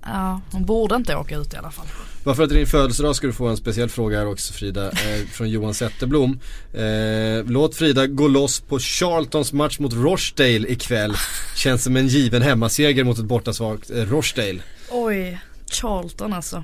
[0.05, 1.85] Ja, de borde inte åka ut i alla fall.
[2.23, 4.85] Varför att det är din födelsedag ska du få en speciell fråga här också Frida.
[4.87, 6.39] Eh, från Johan Zetterblom.
[6.73, 11.13] Eh, låt Frida gå loss på Charltons match mot Rochdale ikväll.
[11.55, 14.59] Känns som en given hemmaseger mot ett bortasvagt eh, Rochdale.
[14.89, 15.39] Oj,
[15.71, 16.63] Charlton alltså.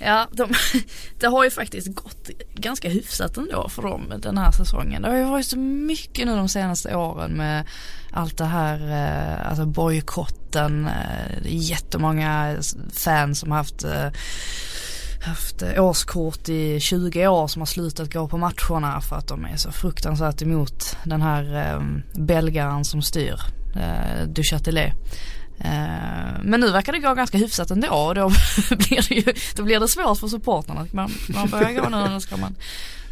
[0.00, 0.52] Ja, de,
[1.20, 5.02] det har ju faktiskt gått ganska hyfsat ändå för dem den här säsongen.
[5.02, 7.66] Det har ju varit så mycket nu de senaste åren med
[8.12, 10.86] allt det här, eh, alltså bojkotten.
[10.86, 12.56] Eh, jättemånga
[12.92, 14.10] fans som har haft eh,
[15.24, 19.56] haft årskort i 20 år som har slutat gå på matcherna för att de är
[19.56, 21.82] så fruktansvärt emot den här eh,
[22.20, 23.40] belgaren som styr,
[23.76, 24.92] eh, du Châtelet.
[24.92, 24.98] Eh,
[26.42, 28.28] Men nu verkar det gå ganska hyfsat ändå och då
[28.68, 30.86] blir det ju då blir det svårt för supportrarna.
[30.92, 32.54] Man, man börjar gå nu då ska man.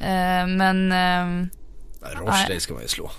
[0.01, 1.49] Eh, Men eh,
[2.03, 3.11] Nej, Rochdale ska man ju slå.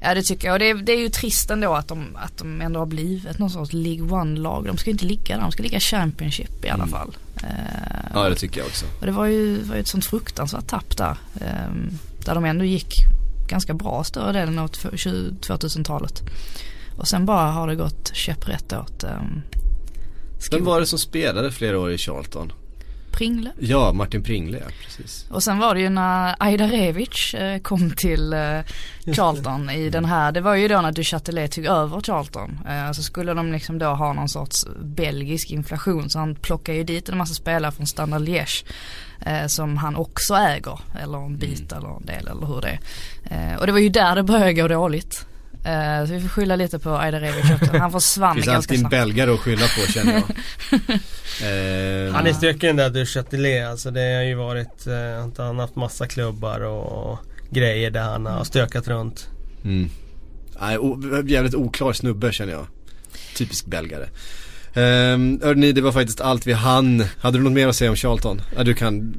[0.00, 2.38] Ja det tycker jag och det är, det är ju trist ändå att de, att
[2.38, 4.66] de ändå har blivit någon sorts League One-lag.
[4.66, 6.88] De ska ju inte ligga där, de ska ligga Championship i alla Mm.
[6.94, 7.16] fall.
[7.36, 8.86] Eh, Ja det tycker jag också.
[9.00, 11.16] och det var ju, var ju ett sånt fruktansvärt tapp där.
[11.40, 11.70] Eh,
[12.24, 12.94] där de ändå gick
[13.48, 16.22] ganska bra större delen av 2000-talet.
[16.96, 19.20] Och sen bara har det gått käpprätt åt eh,
[20.50, 22.52] Vem var det som spelade flera år i Charlton?
[23.14, 23.50] Pringle.
[23.58, 25.26] Ja, Martin Pringle ja, precis.
[25.30, 28.60] Och sen var det ju när Aida Revic eh, kom till eh,
[29.14, 32.58] Charlton i den här, det var ju då när Du Châtelet tog över Charlton.
[32.68, 36.84] Eh, så skulle de liksom då ha någon sorts belgisk inflation så han plockade ju
[36.84, 38.64] dit en massa spelare från Standard Liège.
[39.46, 42.78] Som han också äger, eller en bit eller en del eller hur det
[43.24, 43.58] är.
[43.58, 45.26] Och det var ju där det började gå dåligt.
[45.64, 47.76] Eh, så vi får skylla lite på Aida Revic också.
[47.78, 48.90] Han försvann Finns ganska alltid en snabbt.
[48.90, 50.22] belgare att skylla på känner jag.
[52.08, 53.68] eh, Han är stökig den där du Châtelet.
[53.68, 54.86] Alltså det har ju varit,
[55.26, 57.18] att han har haft massa klubbar och
[57.50, 59.28] grejer där han har stökat runt.
[59.64, 59.90] mm.
[60.60, 60.78] Nej,
[61.26, 62.66] jävligt oklar snubbe känner jag.
[63.36, 64.06] Typisk belgare.
[64.76, 67.04] Um, hörni, det var faktiskt allt vi hann.
[67.20, 68.42] Hade du något mer att säga om Charlton?
[68.56, 69.14] Ja, du kan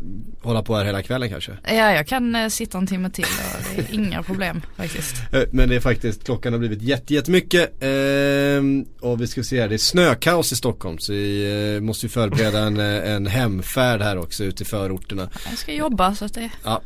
[0.45, 1.51] hålla på här hela kvällen kanske.
[1.63, 5.15] Ja, jag kan eh, sitta en timme till och det är inga problem faktiskt.
[5.31, 7.83] Eh, Men det är faktiskt, klockan har blivit jätte, jättemycket.
[7.83, 12.05] Ehm, och vi ska se här, det är snökaos i Stockholm så vi eh, måste
[12.05, 15.29] ju förbereda en, eh, en hemfärd här också ute i förorterna.
[15.49, 16.81] Jag ska jobba så att det Ja.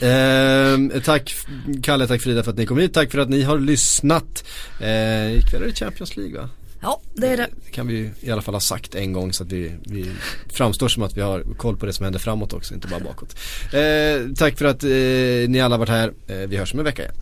[0.00, 1.34] Ehm, tack
[1.82, 2.94] Kalle, tack Frida för att ni kom hit.
[2.94, 4.44] Tack för att ni har lyssnat.
[4.82, 6.48] Ehm, ikväll är det Champions League va?
[6.80, 7.48] Ja, det är det.
[7.64, 10.10] Det kan vi i alla fall ha sagt en gång så att vi, vi
[10.52, 13.36] framstår som att vi har koll på det som händer framåt också, inte bara bakåt.
[13.72, 16.12] Eh, tack för att eh, ni alla har varit här.
[16.26, 17.14] Eh, vi hörs om en vecka igen.